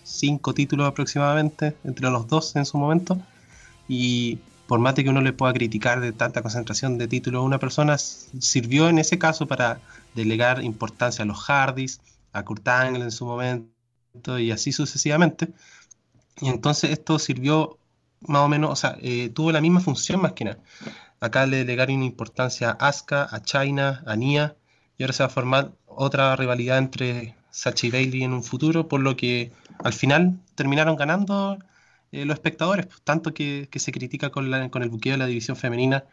[0.04, 3.18] cinco títulos aproximadamente entre los dos en su momento.
[3.88, 7.58] Y por más que uno le pueda criticar de tanta concentración de títulos a una
[7.58, 9.80] persona, sirvió en ese caso para
[10.14, 12.00] delegar importancia a los Hardys,
[12.32, 15.52] a Kurt Angle en su momento y así sucesivamente.
[16.40, 17.78] Y entonces esto sirvió
[18.20, 20.58] más o menos, o sea, eh, tuvo la misma función más que nada.
[21.20, 24.56] Acá le delegaron importancia a Asuka, a China, a Nia,
[24.98, 28.88] y ahora se va a formar otra rivalidad entre Sacha y Bailey en un futuro,
[28.88, 29.52] por lo que
[29.84, 31.58] al final terminaron ganando
[32.12, 35.18] eh, los espectadores, pues, tanto que, que se critica con, la- con el buqueo de
[35.18, 36.04] la división femenina,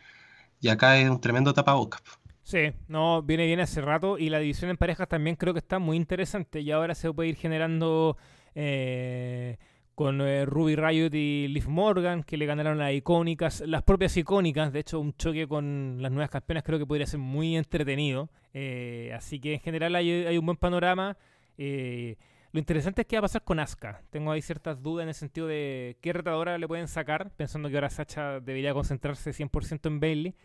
[0.61, 2.01] y acá es un tremendo tapabocas.
[2.01, 2.17] pues.
[2.45, 5.79] Sí, no, viene bien hace rato y la división en parejas también creo que está
[5.79, 8.17] muy interesante y ahora se puede ir generando
[8.53, 9.57] eh,
[9.95, 14.71] con eh, Ruby Riot y Liv Morgan, que le ganaron las icónicas, las propias icónicas.
[14.71, 18.29] De hecho, un choque con las nuevas campeonas creo que podría ser muy entretenido.
[18.53, 21.17] Eh, así que en general hay, un buen panorama.
[21.57, 22.15] Eh,
[22.51, 24.03] lo interesante es qué va a pasar con Asuka.
[24.11, 27.75] Tengo ahí ciertas dudas en el sentido de qué retadora le pueden sacar, pensando que
[27.75, 30.35] ahora Sacha debería concentrarse 100% en Bailey.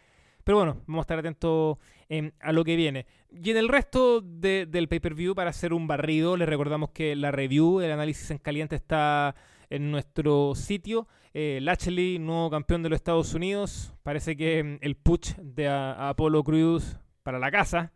[0.51, 3.07] Pero bueno, vamos a estar atentos em, a lo que viene.
[3.31, 7.81] Y en el resto del pay-per-view, para hacer un barrido, les recordamos que la review,
[7.81, 9.37] el análisis en caliente está
[9.69, 11.07] en nuestro sitio.
[11.35, 13.95] Eh, Lashley, nuevo campeón de los Estados Unidos.
[14.03, 17.93] Parece que em, el push de Apollo Cruz para la casa.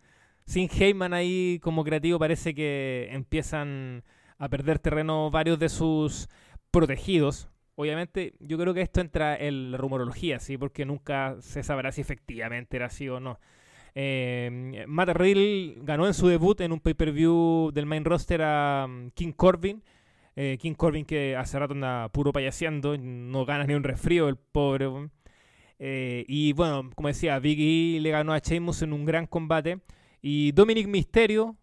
[0.46, 4.04] Sin Heyman ahí como creativo, parece que empiezan
[4.38, 6.28] a perder terreno varios de sus
[6.70, 7.48] protegidos.
[7.76, 10.56] Obviamente, yo creo que esto entra en la rumorología, ¿sí?
[10.56, 13.40] Porque nunca se sabrá si efectivamente era así o no.
[13.96, 19.10] Eh, Matt Riddle ganó en su debut en un pay-per-view del main roster a um,
[19.10, 19.82] King Corbin.
[20.36, 24.36] Eh, King Corbin que hace rato anda puro payaseando, no gana ni un resfrío el
[24.36, 24.88] pobre.
[25.78, 29.80] Eh, y bueno, como decía, Biggie le ganó a Sheamus en un gran combate.
[30.22, 31.56] Y Dominic Mysterio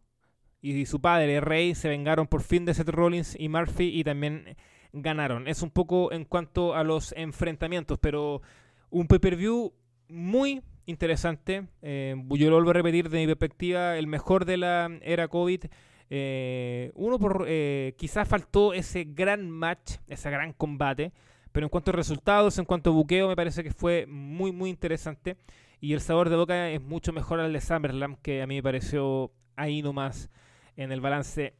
[0.61, 4.55] y su padre Rey se vengaron por fin de Seth Rollins y Murphy y también
[4.93, 5.47] ganaron.
[5.47, 8.41] Es un poco en cuanto a los enfrentamientos, pero
[8.89, 9.73] un pay-per-view
[10.09, 11.67] muy interesante.
[11.81, 15.65] Eh, yo lo vuelvo a repetir de mi perspectiva, el mejor de la era COVID.
[16.09, 21.13] Eh, uno por eh, quizás faltó ese gran match, ese gran combate,
[21.51, 24.69] pero en cuanto a resultados, en cuanto a buqueo, me parece que fue muy muy
[24.69, 25.37] interesante
[25.79, 28.63] y el sabor de boca es mucho mejor al de SummerSlam que a mí me
[28.63, 30.29] pareció ahí nomás
[30.75, 31.55] en el balance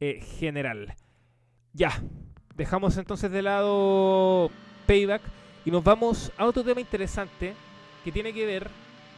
[0.00, 0.96] general.
[1.72, 1.92] Ya,
[2.56, 4.50] Dejamos entonces de lado
[4.86, 5.22] Payback
[5.64, 7.54] y nos vamos a otro tema interesante
[8.04, 8.68] que tiene que ver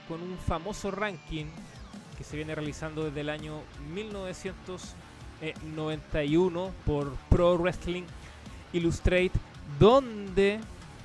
[0.09, 1.47] con un famoso ranking
[2.17, 8.05] que se viene realizando desde el año 1991 por Pro Wrestling
[8.73, 9.33] Illustrate,
[9.81, 10.61] donde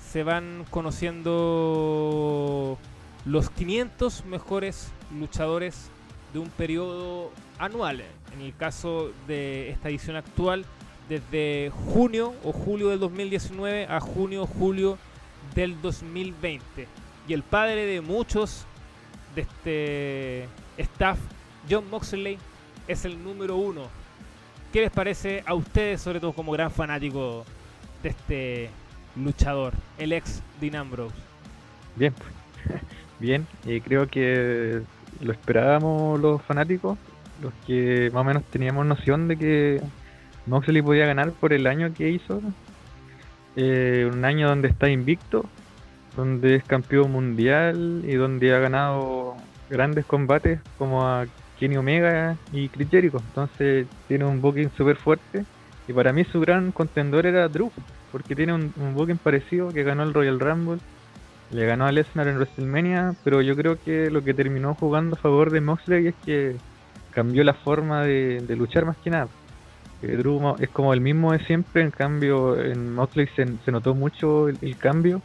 [0.07, 2.77] se van conociendo
[3.25, 5.89] los 500 mejores luchadores
[6.31, 8.03] de un periodo anual.
[8.35, 10.63] En el caso de esta edición actual,
[11.09, 14.97] desde junio o julio del 2019 a junio julio
[15.55, 16.87] del 2020.
[17.27, 18.65] Y el padre de muchos
[19.35, 21.17] de este staff,
[21.69, 22.37] John Moxley,
[22.87, 23.87] es el número uno.
[24.71, 27.43] ¿Qué les parece a ustedes, sobre todo como gran fanático
[28.03, 28.69] de este
[29.15, 31.15] luchador, el ex Dean Ambrose?
[31.95, 32.13] Bien,
[33.19, 34.81] bien, y creo que
[35.21, 36.97] lo esperábamos los fanáticos,
[37.41, 39.81] los que más o menos teníamos noción de que
[40.49, 42.41] Moxley podía ganar por el año que hizo.
[43.55, 45.45] Eh, un año donde está invicto,
[46.15, 49.35] donde es campeón mundial y donde ha ganado
[49.69, 51.25] grandes combates como a
[51.59, 53.21] Kenny Omega y Chris Jericho.
[53.29, 55.45] Entonces tiene un booking súper fuerte.
[55.87, 57.71] Y para mí su gran contendor era Drew,
[58.11, 60.79] porque tiene un, un booking parecido que ganó el Royal Rumble,
[61.51, 65.19] le ganó a Lesnar en WrestleMania, pero yo creo que lo que terminó jugando a
[65.19, 66.55] favor de Moxley es que
[67.11, 69.29] cambió la forma de luchar más que nada.
[70.01, 74.77] Drew es como el mismo de siempre, en cambio en Moxley se, notó mucho el,
[74.77, 75.21] cambio,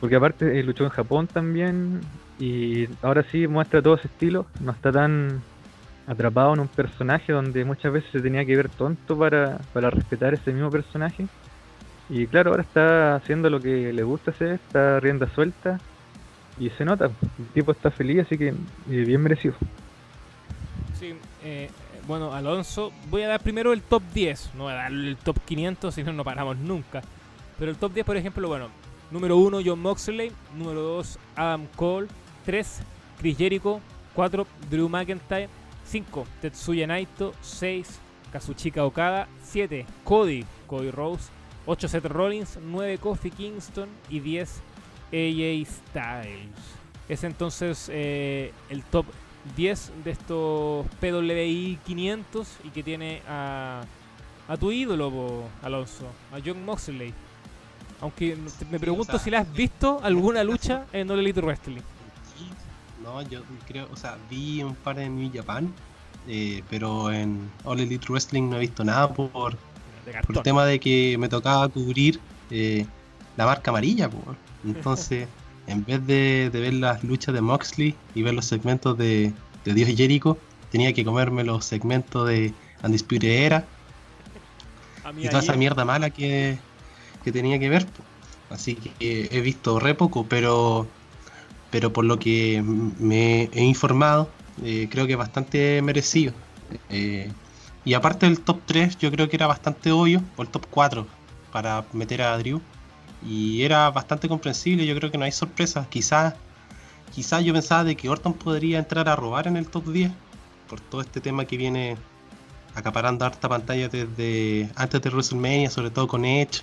[0.00, 2.00] porque aparte eh, luchó en Japón también
[2.38, 5.42] y ahora sí muestra todo ese estilo, no está tan
[6.06, 10.34] atrapado en un personaje donde muchas veces se tenía que ver tonto para, para respetar
[10.34, 11.26] ese mismo personaje.
[12.10, 15.80] Y claro, ahora está haciendo lo que le gusta hacer, está rienda suelta
[16.58, 17.06] y se nota,
[17.38, 18.54] el tipo está feliz, así que eh,
[18.86, 19.54] bien merecido.
[20.94, 21.68] Sí, eh,
[22.06, 24.50] bueno, Alonso, voy a dar primero el top 10.
[24.54, 27.02] No voy a dar el top 500, si no, no paramos nunca.
[27.58, 28.68] Pero el top 10, por ejemplo, bueno,
[29.10, 30.32] número 1, John Moxley.
[30.56, 32.08] Número 2, Adam Cole.
[32.44, 32.80] 3,
[33.20, 33.80] Chris Jericho.
[34.14, 35.48] 4, Drew McIntyre.
[35.86, 37.32] 5, Tetsuya Naito.
[37.40, 38.00] 6,
[38.32, 39.26] Kazuchika Okada.
[39.42, 41.30] 7, Cody, Cody Rose.
[41.66, 42.58] 8, Seth Rollins.
[42.62, 43.88] 9, Kofi Kingston.
[44.10, 44.60] Y 10,
[45.06, 46.84] AJ Styles.
[47.08, 49.06] Es entonces eh, el top
[49.56, 53.82] 10 de estos PWI 500 y que tiene a,
[54.48, 57.12] a tu ídolo, Alonso, a John Moxley.
[58.00, 58.36] Aunque
[58.70, 61.80] me pregunto si le has visto alguna lucha en All Elite Wrestling.
[63.02, 65.72] No, yo creo, o sea, vi un par de New Japan,
[66.26, 69.56] eh, pero en All Elite Wrestling no he visto nada por, por
[70.04, 72.18] el tema de que me tocaba cubrir
[72.50, 72.86] eh,
[73.36, 74.10] la marca amarilla.
[74.64, 75.28] Entonces
[75.66, 79.32] en vez de, ver las luchas de Moxley y ver los segmentos de,
[79.64, 80.38] de Dios Jericho,
[80.70, 83.64] tenía que comerme los segmentos de Undisputed Era
[85.16, 86.58] y toda esa mierda mala que,
[87.24, 87.86] tenía que ver.
[88.50, 90.86] Así que he visto re poco, pero,
[91.70, 94.30] pero por lo que me he informado,
[94.62, 96.32] eh, creo que es bastante merecido.
[96.90, 97.30] Eh,
[97.84, 101.06] Y aparte del top 3, yo creo que era bastante obvio, o el top 4,
[101.52, 102.60] para meter a Drew.
[103.26, 105.86] Y era bastante comprensible, yo creo que no hay sorpresas.
[105.88, 106.34] Quizás
[107.14, 110.10] quizás yo pensaba de que Orton podría entrar a robar en el top 10,
[110.68, 111.96] por todo este tema que viene
[112.74, 116.62] acaparando harta pantalla desde antes de WrestleMania, sobre todo con Edge.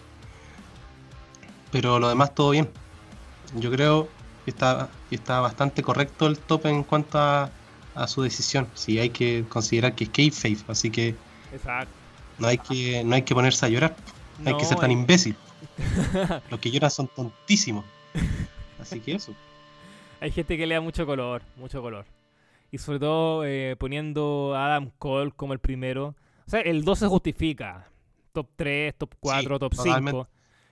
[1.71, 2.69] Pero lo demás todo bien.
[3.55, 4.09] Yo creo
[4.43, 7.49] que está, que está bastante correcto el top en cuanto a,
[7.95, 8.67] a su decisión.
[8.73, 11.15] Si hay que considerar que es kayfabe, así que
[11.53, 11.93] Exacto.
[12.39, 13.95] no hay que no hay que ponerse a llorar.
[14.39, 14.93] No hay que ser tan eh.
[14.93, 15.37] imbécil.
[16.49, 17.85] Los que lloran son tontísimos.
[18.79, 19.33] Así que eso.
[20.19, 22.05] Hay gente que le da mucho color, mucho color.
[22.71, 26.15] Y sobre todo eh, poniendo a Adam Cole como el primero.
[26.45, 27.89] O sea, el 2 se justifica.
[28.31, 29.83] Top 3, top 4, top 5.
[29.83, 30.29] totalmente.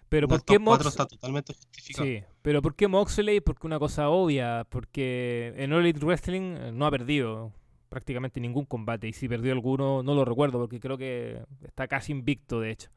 [0.07, 0.85] Pero ¿por qué top 4 Mox...
[0.85, 2.07] está totalmente justificado.
[2.07, 3.41] Sí, pero ¿por qué Moxley?
[3.41, 7.51] Porque una cosa obvia, porque en All Elite Wrestling eh, no ha perdido
[7.89, 12.11] prácticamente ningún combate y si perdió alguno no lo recuerdo porque creo que está casi
[12.11, 12.89] invicto de hecho.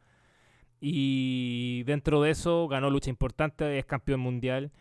[0.85, 4.73] Y dentro de eso ganó lucha importante, es campeón mundial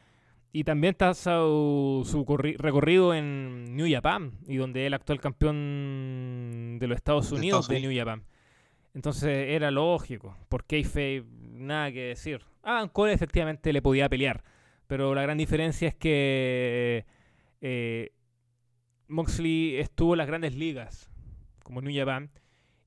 [0.51, 5.21] y también está su, su corri- recorrido en New Japan y donde es el actual
[5.21, 7.87] campeón de los Estados Unidos Estados de.
[7.87, 8.23] New Japan.
[8.95, 12.41] Entonces era lógico, porque Kayfabe, nada que decir.
[12.63, 14.43] Ah, Cole efectivamente le podía pelear,
[14.87, 17.05] pero la gran diferencia es que
[17.61, 18.11] eh,
[19.07, 21.09] Moxley estuvo en las grandes ligas,
[21.63, 22.31] como New Japan,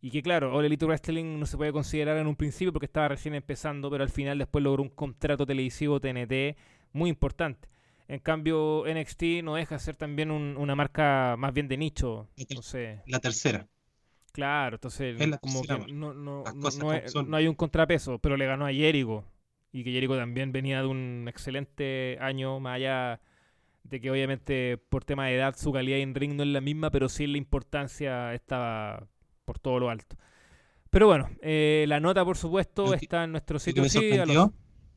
[0.06, 3.08] y que claro, All Elite Wrestling no se puede considerar en un principio porque estaba
[3.08, 6.56] recién empezando, pero al final después logró un contrato televisivo TNT
[6.92, 7.68] muy importante.
[8.06, 12.28] En cambio, NXT no deja de ser también un- una marca más bien de nicho.
[12.36, 13.66] Entonces, La tercera.
[14.32, 18.44] Claro, entonces Es como que tercera no, no, no- no hay un contrapeso, pero le
[18.44, 19.24] ganó a Jericho.
[19.72, 23.20] Y que Jericho también venía de un excelente año, más allá
[23.84, 26.90] de que obviamente por tema de edad su calidad en ring no es la misma,
[26.90, 29.06] pero sí la importancia estaba
[29.44, 30.16] por todo lo alto.
[30.90, 33.82] Pero bueno, eh, la nota por supuesto está en nuestro sitio.
[33.82, 34.50] me sí, los-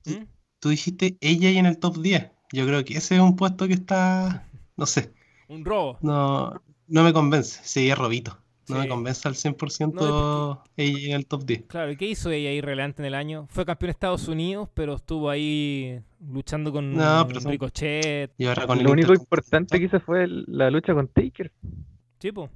[0.05, 0.25] ¿Mm?
[0.59, 2.31] tú dijiste ella y en el top 10.
[2.53, 5.13] Yo creo que ese es un puesto que está, no sé,
[5.49, 5.97] Un robo.
[6.01, 7.59] no, no me convence.
[7.63, 8.37] Sí, es robito.
[8.69, 8.81] No Sí.
[8.81, 11.63] me convence al 100% No, ella en el top 10.
[11.67, 13.47] Claro, ¿y qué hizo ella ahí relevante en el año?
[13.49, 18.33] Fue campeón de Estados Unidos, pero estuvo ahí luchando con No, pero son- Ricochet.
[18.37, 21.49] Y ahora con el Lo único importante que hizo fue la lucha con Taker.
[22.17, 22.49] Tipo.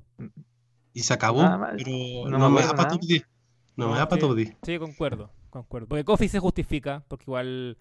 [0.93, 3.25] Y se acabó, Nada pero No no, me me da para top 10.
[3.77, 4.27] No, me da para sí.
[4.27, 4.57] top 10.
[4.63, 5.87] Sí, concuerdo, concuerdo.
[5.87, 7.77] Porque Kofi se justifica, porque igual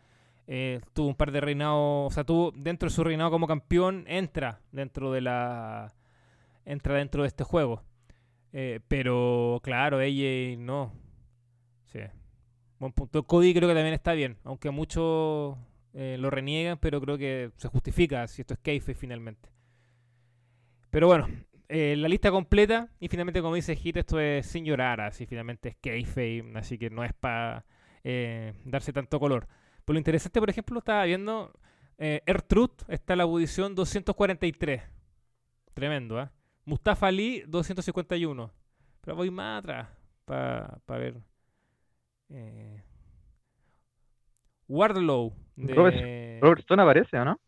[0.46, 4.04] eh, tuvo un par de reinados, o sea, tuvo dentro de su reinado como campeón,
[4.06, 5.92] entra dentro de la...
[6.64, 7.82] entra dentro de este juego.
[8.52, 10.92] Eh, pero claro, ella no.
[11.92, 12.00] Sí.
[12.78, 13.22] Buen punto.
[13.24, 15.56] Cody creo que también está bien, aunque muchos
[15.92, 19.50] eh, lo reniegan, pero creo que se justifica si esto es kayfabe finalmente.
[20.90, 21.28] Pero bueno,
[21.70, 25.70] eh, la lista completa y finalmente como dice Hit, esto es sin llorar, así finalmente
[25.70, 27.64] es kayfabe, así que no es para
[28.64, 29.46] darse tanto color.
[29.84, 31.52] Por lo interesante, por ejemplo, estaba viendo
[31.98, 34.82] eh, R-Truth, está en la posición 243.
[35.74, 36.32] Tremendo, ¿ah?
[36.64, 38.52] Mustafa Ali, 251.
[39.02, 39.88] Pero voy más atrás
[40.24, 41.22] para ver.
[42.30, 42.82] Eh,
[44.68, 47.40] Wardlow de, Robert- Robert Stone aparece, ¿o no?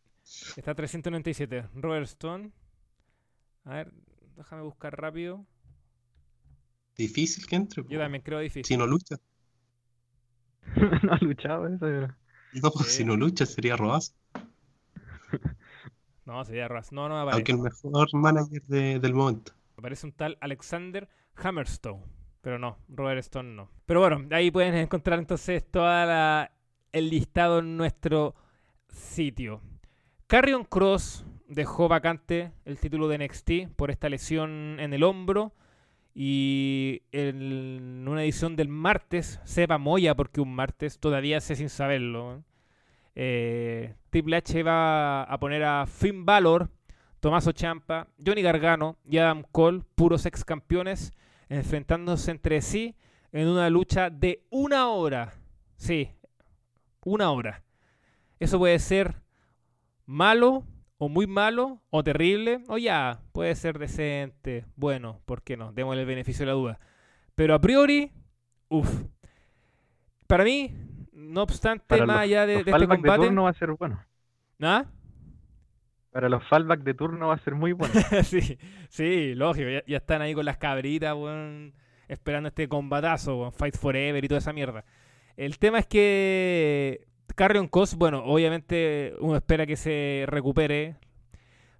[0.57, 1.69] está 397.
[1.75, 2.51] Robert Stone.
[3.65, 3.93] A ver,
[4.37, 5.45] déjame buscar rápido.
[6.97, 7.83] Difícil que entre.
[7.85, 7.99] Yo po.
[7.99, 8.65] también creo difícil.
[8.65, 9.17] Si no lucha.
[11.03, 12.09] no ha luchado eso, pero...
[12.63, 12.99] No, pues, Sí.
[12.99, 14.13] si no lucha sería robazo.
[16.25, 16.93] No, sería Ras.
[16.93, 17.37] No, no me aparece.
[17.39, 19.53] Aunque el mejor manager de- del momento.
[19.77, 22.05] Me parece un tal Alexander Hammerstone.
[22.43, 23.69] Pero no, Robert Stone no.
[23.87, 25.85] Pero bueno, ahí pueden encontrar entonces todo
[26.93, 28.37] el listado en nuestro
[28.89, 29.61] sitio.
[30.29, 35.53] Carrion Cross dejó vacante el título de NXT por esta lesión en el hombro.
[36.15, 42.43] Y en una edición del martes, sepa Moya porque un martes, todavía sé sin saberlo.
[43.15, 46.69] Eh, Triple H va a poner a Finn Balor,
[47.21, 51.13] Tomaso Champa, Johnny Gargano y Adam Cole, puros ex campeones,
[51.49, 52.95] enfrentándose entre sí
[53.33, 55.33] en una lucha de una hora.
[55.77, 56.11] Sí,
[57.05, 57.63] una hora.
[58.39, 59.23] Eso puede ser
[60.05, 60.65] malo,
[61.05, 64.67] o muy malo, o terrible, o ya, puede ser decente.
[64.77, 65.73] Bueno, ¿por qué no?
[65.73, 66.79] Démosle el beneficio de la duda.
[67.35, 68.13] Pero a priori,
[68.69, 69.03] uff.
[70.29, 70.73] Para mí,
[71.13, 73.27] no obstante, Para más los, allá de, los de este fallback de combate.
[73.27, 74.01] turno va a ser bueno.
[74.61, 74.85] ¿Ah?
[76.13, 77.95] Para los fallback de turno va a ser muy bueno.
[78.23, 78.57] sí,
[78.89, 79.71] sí, lógico.
[79.71, 81.17] Ya, ya están ahí con las cabritas,
[82.07, 84.85] esperando este combatazo, Fight Forever y toda esa mierda.
[85.37, 90.97] El tema es que Carrion Cross, bueno, obviamente uno espera que se recupere,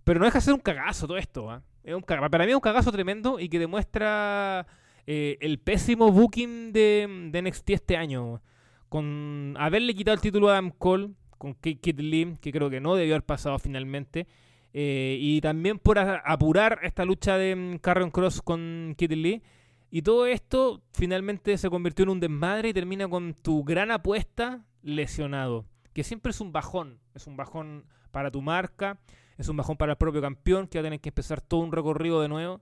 [0.05, 1.51] pero no deja de ser un cagazo todo esto.
[1.51, 1.63] ¿ah?
[1.85, 4.67] Es Para mí es un cagazo tremendo y que demuestra
[5.07, 8.41] eh, el pésimo booking de, de NXT este año.
[8.89, 12.95] Con haberle quitado el título a Adam Cole, con Kid Lee, que creo que no
[12.95, 14.27] debió haber pasado finalmente.
[14.75, 19.43] eh, y también por apurar esta lucha de mm, Carrion Cross con Kid Lee.
[19.91, 24.65] Y todo esto finalmente se convirtió en un desmadre y termina con tu gran apuesta
[24.83, 25.67] lesionado.
[25.93, 27.01] Que siempre es un bajón.
[27.15, 28.99] Es un bajón para tu marca.
[29.39, 31.73] Es un bajón para el propio campeón que va a tener que empezar todo un
[31.73, 32.61] recorrido de nuevo.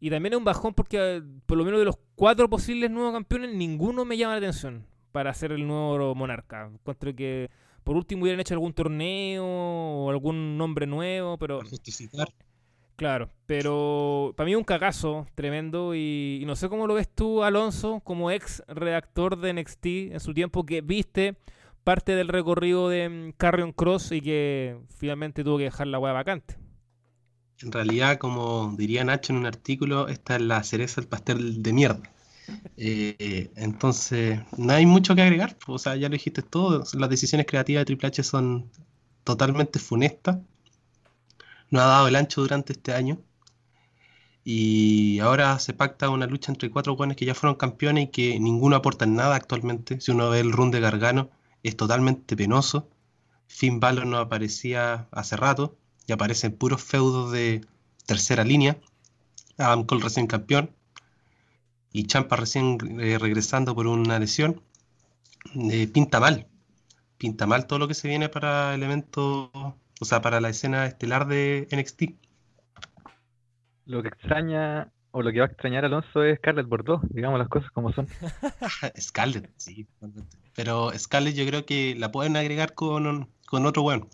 [0.00, 3.12] Y también es un bajón porque eh, por lo menos de los cuatro posibles nuevos
[3.12, 6.66] campeones, ninguno me llama la atención para ser el nuevo monarca.
[6.66, 7.50] Encuentro que
[7.84, 11.60] por último hubieran hecho algún torneo o algún nombre nuevo, pero.
[13.00, 17.08] Claro, pero para mí es un cagazo tremendo y, y no sé cómo lo ves
[17.08, 21.38] tú, Alonso, como ex redactor de NXT en su tiempo que viste
[21.82, 26.12] parte del recorrido de mm, Carrion Cross y que finalmente tuvo que dejar la hueá
[26.12, 26.58] vacante.
[27.62, 31.72] En realidad, como diría Nacho en un artículo, esta es la cereza del pastel de
[31.72, 32.02] mierda.
[32.76, 35.56] Eh, entonces, no hay mucho que agregar.
[35.56, 36.84] pues, O sea, ya lo dijiste todo.
[36.98, 38.68] Las decisiones creativas de Triple H son
[39.24, 40.38] totalmente funestas.
[41.70, 43.20] No ha dado el ancho durante este año.
[44.44, 48.40] Y ahora se pacta una lucha entre cuatro buenos que ya fueron campeones y que
[48.40, 50.00] ninguno aporta en nada actualmente.
[50.00, 51.30] Si uno ve el run de Gargano,
[51.62, 52.88] es totalmente penoso.
[53.46, 57.66] Finn Balor no aparecía hace rato y aparecen puros feudos de
[58.06, 58.78] tercera línea.
[59.58, 60.70] Adam Cole recién campeón
[61.92, 64.62] y Champa recién eh, regresando por una lesión.
[65.54, 66.46] Eh, pinta mal.
[67.18, 70.86] Pinta mal todo lo que se viene para el evento, o sea, para la escena
[70.86, 72.02] estelar de NXT.
[73.86, 77.48] Lo que extraña, o lo que va a extrañar Alonso es Scarlett Bordeaux, digamos las
[77.48, 78.06] cosas como son.
[79.00, 79.86] Scarlett, sí.
[80.54, 84.08] Pero Scarlett yo creo que la pueden agregar con, un- con otro weón.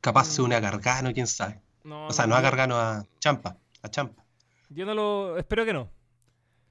[0.00, 1.60] Capaz se une a Gargano, quién sabe.
[1.84, 3.56] No, O sea, no a Gargano, a Champa.
[3.82, 4.24] A Champa.
[4.70, 5.38] Yo no lo.
[5.38, 5.90] Espero que no.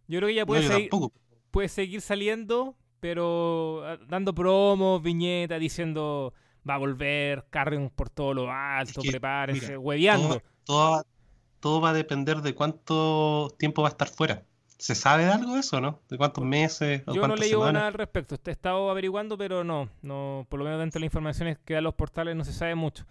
[0.08, 0.90] Yo creo que ya No, puede, yo seguir,
[1.52, 6.34] puede seguir saliendo, pero ah, dando promos, viñetas, diciendo
[6.68, 10.28] va a volver, Carrion por todo lo alto, que, prepárense, mira, hueveando.
[10.30, 11.06] Todo, todo,
[11.60, 14.44] todo va a depender de cuánto tiempo va a estar fuera.
[14.78, 16.02] ¿Se sabe de algo de eso, no?
[16.10, 17.74] ¿De cuántos meses o Yo no leí semanas?
[17.74, 18.36] nada al respecto.
[18.46, 21.86] He estado averiguando, pero no, no, por lo menos dentro de las informaciones que dan
[21.86, 23.06] los portales no se sabe mucho.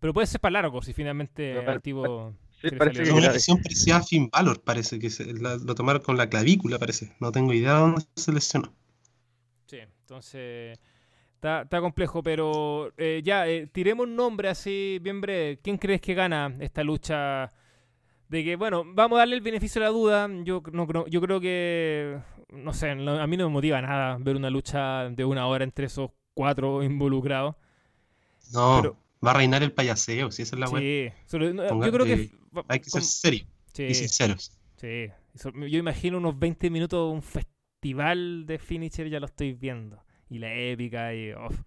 [0.00, 2.34] Pero puede ser para largo si finalmente Pero activo.
[2.60, 5.74] Sí, parece que Es una lesión parecida a Finn Balor, parece que se- la- lo
[5.76, 7.14] tomaron con la clavícula, parece.
[7.20, 8.72] No tengo idea de dónde se lesionó.
[9.66, 10.78] Sí, entonces
[11.42, 15.58] está, está complejo, pero eh, ya, eh, tiremos un nombre así bien breve.
[15.60, 17.52] ¿Quién crees que gana esta lucha?
[18.28, 20.28] De que, bueno, vamos a darle el beneficio de la duda.
[20.44, 22.16] Yo, no, creo- yo creo que,
[22.50, 25.64] no sé, no- a mí no me motiva nada ver una lucha de una hora
[25.64, 27.56] entre esos cuatro involucrados.
[28.54, 30.66] No, Pero- va a reinar el payaseo, si esa es la.
[30.68, 32.12] Sí, sobre- no, yo creo que...
[32.14, 32.30] eh,
[32.68, 34.56] Hay que ser com- serio sí, y sinceros.
[34.76, 35.08] sí.
[35.54, 39.98] Yo imagino unos 20 minutos, un festival de finisher, ya lo estoy viendo.
[40.32, 41.34] Y la épica y...
[41.34, 41.60] uf.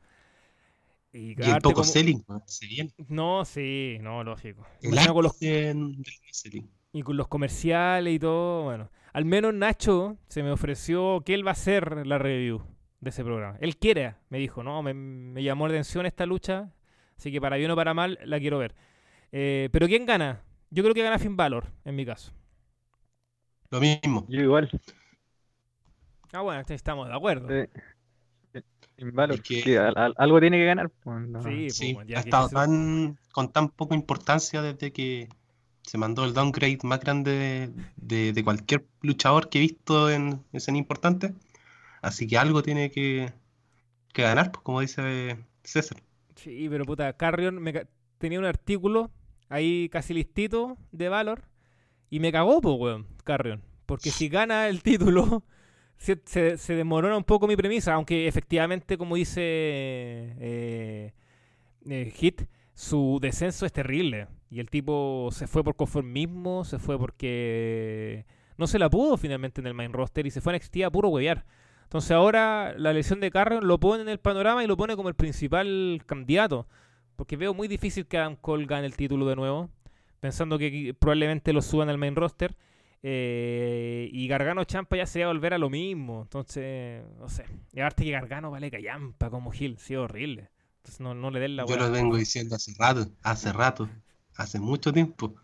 [1.14, 2.92] Y, Y el poco como- selling, weón, se viene.
[3.08, 4.66] No, sí, no, lógico.
[4.82, 8.90] El con los, y con los comerciales y todo, bueno.
[9.14, 12.62] Al menos Nacho se me ofreció que él va a hacer la review
[13.00, 13.58] de ese programa.
[13.62, 16.74] Él quiere, me dijo, no, me, me llamó la atención esta lucha,
[17.18, 18.76] así que para bien o para mal la quiero ver.
[19.32, 20.42] Eh, Pero ¿quién gana?
[20.70, 22.34] Yo creo que gana Finn Balor, en mi caso.
[23.70, 24.26] Lo mismo.
[24.28, 24.70] Yo igual.
[26.34, 27.48] Ah, bueno, estamos de acuerdo.
[27.48, 27.70] Sí.
[28.98, 30.90] Sin valor, Es que- que al- al- algo tiene que ganar.
[30.90, 31.44] pues, no.
[31.44, 35.28] Sí, Sí, pues, ya ha estado tan, con tan poca importancia desde que
[35.84, 40.42] se mandó el downgrade más grande de, de- de cualquier luchador que he visto en
[40.54, 41.34] escena importante.
[42.02, 43.32] Así que algo tiene que,
[44.14, 45.98] que ganar, pues, como dice César.
[46.36, 47.88] Sí, pero puta, Carrion me ca-
[48.18, 49.12] tenía un artículo
[49.50, 51.44] ahí casi listito de Valor
[52.10, 53.62] y me cagó, pues, weón, Carrion.
[53.86, 55.44] Porque si gana el título,
[55.98, 61.14] se, se, se demorona un poco mi premisa, aunque efectivamente, como dice eh,
[61.90, 62.44] eh, Hit,
[62.74, 64.28] su descenso es terrible.
[64.50, 68.26] Y el tipo se fue por conformismo, se fue porque
[68.58, 70.92] no se la pudo finalmente en el main roster y se fue a NXT a
[70.92, 71.46] puro huevear.
[71.84, 75.10] Entonces ahora la lesión de Carrion lo pone en el panorama y lo pone como
[75.10, 76.68] el principal candidato.
[77.16, 79.70] Porque veo muy difícil que Adam Cole gane el título de nuevo.
[80.20, 82.56] Pensando que probablemente lo suban al main roster.
[83.04, 86.24] Eh, y Gargano Champa ya sería volver a lo mismo.
[86.24, 87.46] Entonces, no sé.
[87.74, 89.78] Y aparte que Gargano vale callampa como Gil.
[89.78, 90.50] Sí, horrible.
[90.78, 93.90] Entonces no, no le den la Yo lo vengo diciendo hace rato, hace rato,
[94.36, 95.36] hace mucho tiempo,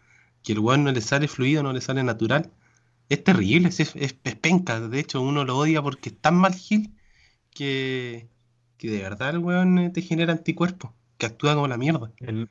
[0.43, 2.51] que el weón no le sale fluido, no le sale natural.
[3.09, 4.79] Es terrible, es, es, es penca.
[4.79, 6.91] De hecho, uno lo odia porque es tan mal Gil
[7.51, 8.27] que,
[8.77, 12.11] que de verdad el weón eh, te genera anticuerpos, que actúa como la mierda.
[12.17, 12.49] El,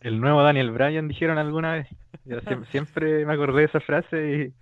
[0.00, 1.88] el nuevo Daniel Bryan dijeron alguna vez.
[2.24, 4.52] Yo siem- siempre me acordé de esa frase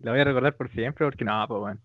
[0.00, 1.80] La voy a recordar por siempre porque no, pues bueno.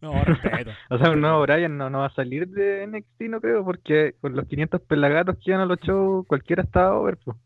[0.00, 0.72] No, respeto.
[0.90, 4.14] O sea, un nuevo Brian no, no va a salir de NXT, no creo, porque
[4.20, 7.36] con los 500 pelagatos que iban a los shows, cualquiera estaba over, pues.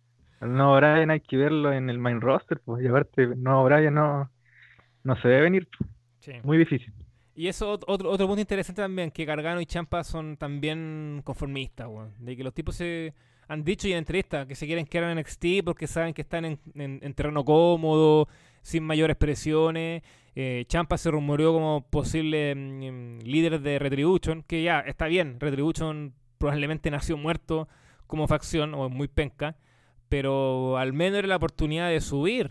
[0.40, 2.82] El nuevo Brian hay que verlo en el main roster, pues.
[2.82, 4.30] Y aparte, el nuevo Brian no,
[5.04, 5.68] no se debe venir.
[5.78, 5.90] pues.
[6.20, 6.32] Sí.
[6.44, 6.92] Muy difícil.
[7.34, 11.86] Y eso ot- otro, otro punto interesante también, que Gargano y Champa son también conformistas,
[11.88, 12.14] weón.
[12.18, 13.12] De que los tipos se
[13.48, 16.44] han dicho y en entrevistas que se quieren quedar en NXT porque saben que están
[16.44, 18.28] en, en- en terreno cómodo,
[18.62, 20.02] sin mayores presiones.
[20.34, 26.12] Eh, Champa se rumoreó como posible mm, líder de Retribution, que ya está bien, Retribution
[26.38, 27.68] probablemente nació muerto
[28.06, 29.56] como facción, o muy penca,
[30.08, 32.50] pero al menos era la oportunidad de subir.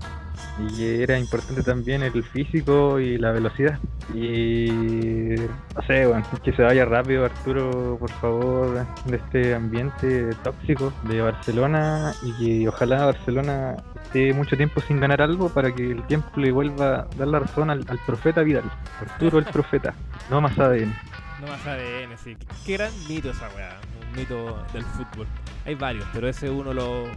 [0.59, 3.79] y era importante también el físico y la velocidad.
[4.15, 5.35] Y
[5.75, 11.21] no sé, bueno, que se vaya rápido Arturo, por favor, de este ambiente tóxico de
[11.21, 16.29] Barcelona y que ojalá Barcelona esté mucho tiempo sin ganar algo para que el tiempo
[16.37, 18.71] le vuelva a dar la razón al, al profeta Vidal.
[19.01, 19.95] Arturo el profeta,
[20.31, 20.95] no más ADN.
[21.41, 22.37] No más ADN, sí.
[22.65, 23.79] Qué gran mito esa weá.
[24.11, 25.27] Un mito del fútbol.
[25.69, 27.09] Hay varios, pero ese es uno de los,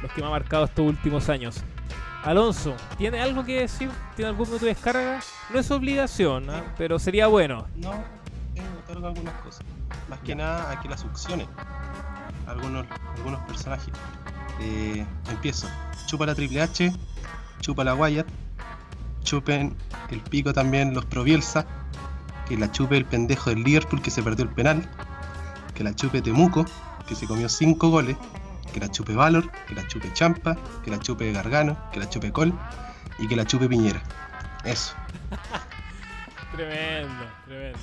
[0.00, 1.64] los que me ha marcado estos últimos años.
[2.22, 3.90] Alonso, ¿tiene algo que decir?
[4.14, 5.18] ¿Tiene algún minuto de descarga?
[5.52, 6.62] No es obligación, ¿ah?
[6.78, 7.66] pero sería bueno.
[7.74, 7.90] No,
[8.84, 9.66] otorgar algunas cosas.
[10.08, 11.48] Más que nada a que las succione.
[12.46, 12.86] Algunos,
[13.16, 13.92] algunos personajes.
[14.60, 15.68] Eh, empiezo.
[16.06, 16.92] Chupa la Triple H,
[17.60, 18.28] chupa la Wyatt,
[19.24, 19.76] chupen
[20.10, 21.66] el pico también los Provielsa,
[22.48, 24.88] que la chupe el pendejo del Liverpool que se perdió el penal,
[25.74, 26.66] que la chupe Temuco,
[27.06, 28.16] que se comió 5 goles,
[28.72, 32.32] que la chupe Valor, que la chupe Champa, que la chupe Gargano, que la chupe
[32.32, 32.52] Col
[33.18, 34.02] y que la chupe Piñera.
[34.64, 34.94] Eso.
[36.56, 37.78] Tremendo, tremendo.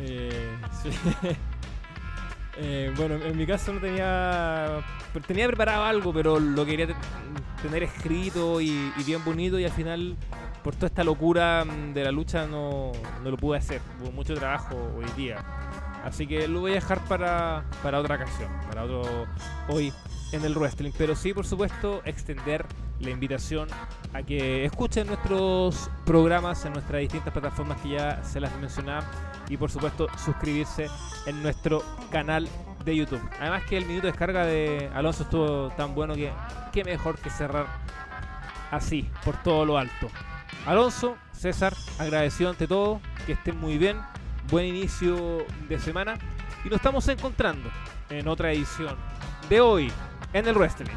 [0.00, 0.56] Eh.
[2.60, 4.80] Eh, bueno, en mi caso no tenía.
[5.28, 6.96] Tenía preparado algo, pero lo quería te-
[7.62, 10.16] tener escrito y, bien bonito, y al final,
[10.64, 12.90] por toda esta locura de la lucha, no,
[13.22, 13.80] no lo pude hacer.
[14.02, 15.36] Hubo mucho trabajo hoy día.
[16.04, 19.26] Así que lo voy a dejar para, para otra ocasión, para otro
[19.68, 19.92] hoy
[20.32, 20.92] en el wrestling.
[20.96, 22.66] Pero sí, por supuesto, extender
[23.00, 23.68] la invitación
[24.12, 29.04] a que escuchen nuestros programas en nuestras distintas plataformas que ya se las mencionaba
[29.48, 30.88] y por supuesto suscribirse
[31.26, 32.48] en nuestro canal
[32.84, 33.22] de YouTube.
[33.40, 36.32] Además que el minuto de descarga de Alonso estuvo tan bueno que
[36.72, 37.66] qué mejor que cerrar
[38.70, 40.08] así, por todo lo alto.
[40.66, 43.98] Alonso, César, agradecido ante todo, que estén muy bien,
[44.50, 46.18] buen inicio de semana
[46.64, 47.70] y nos estamos encontrando
[48.08, 48.96] en otra edición
[49.48, 49.92] de hoy
[50.32, 50.96] en el wrestling.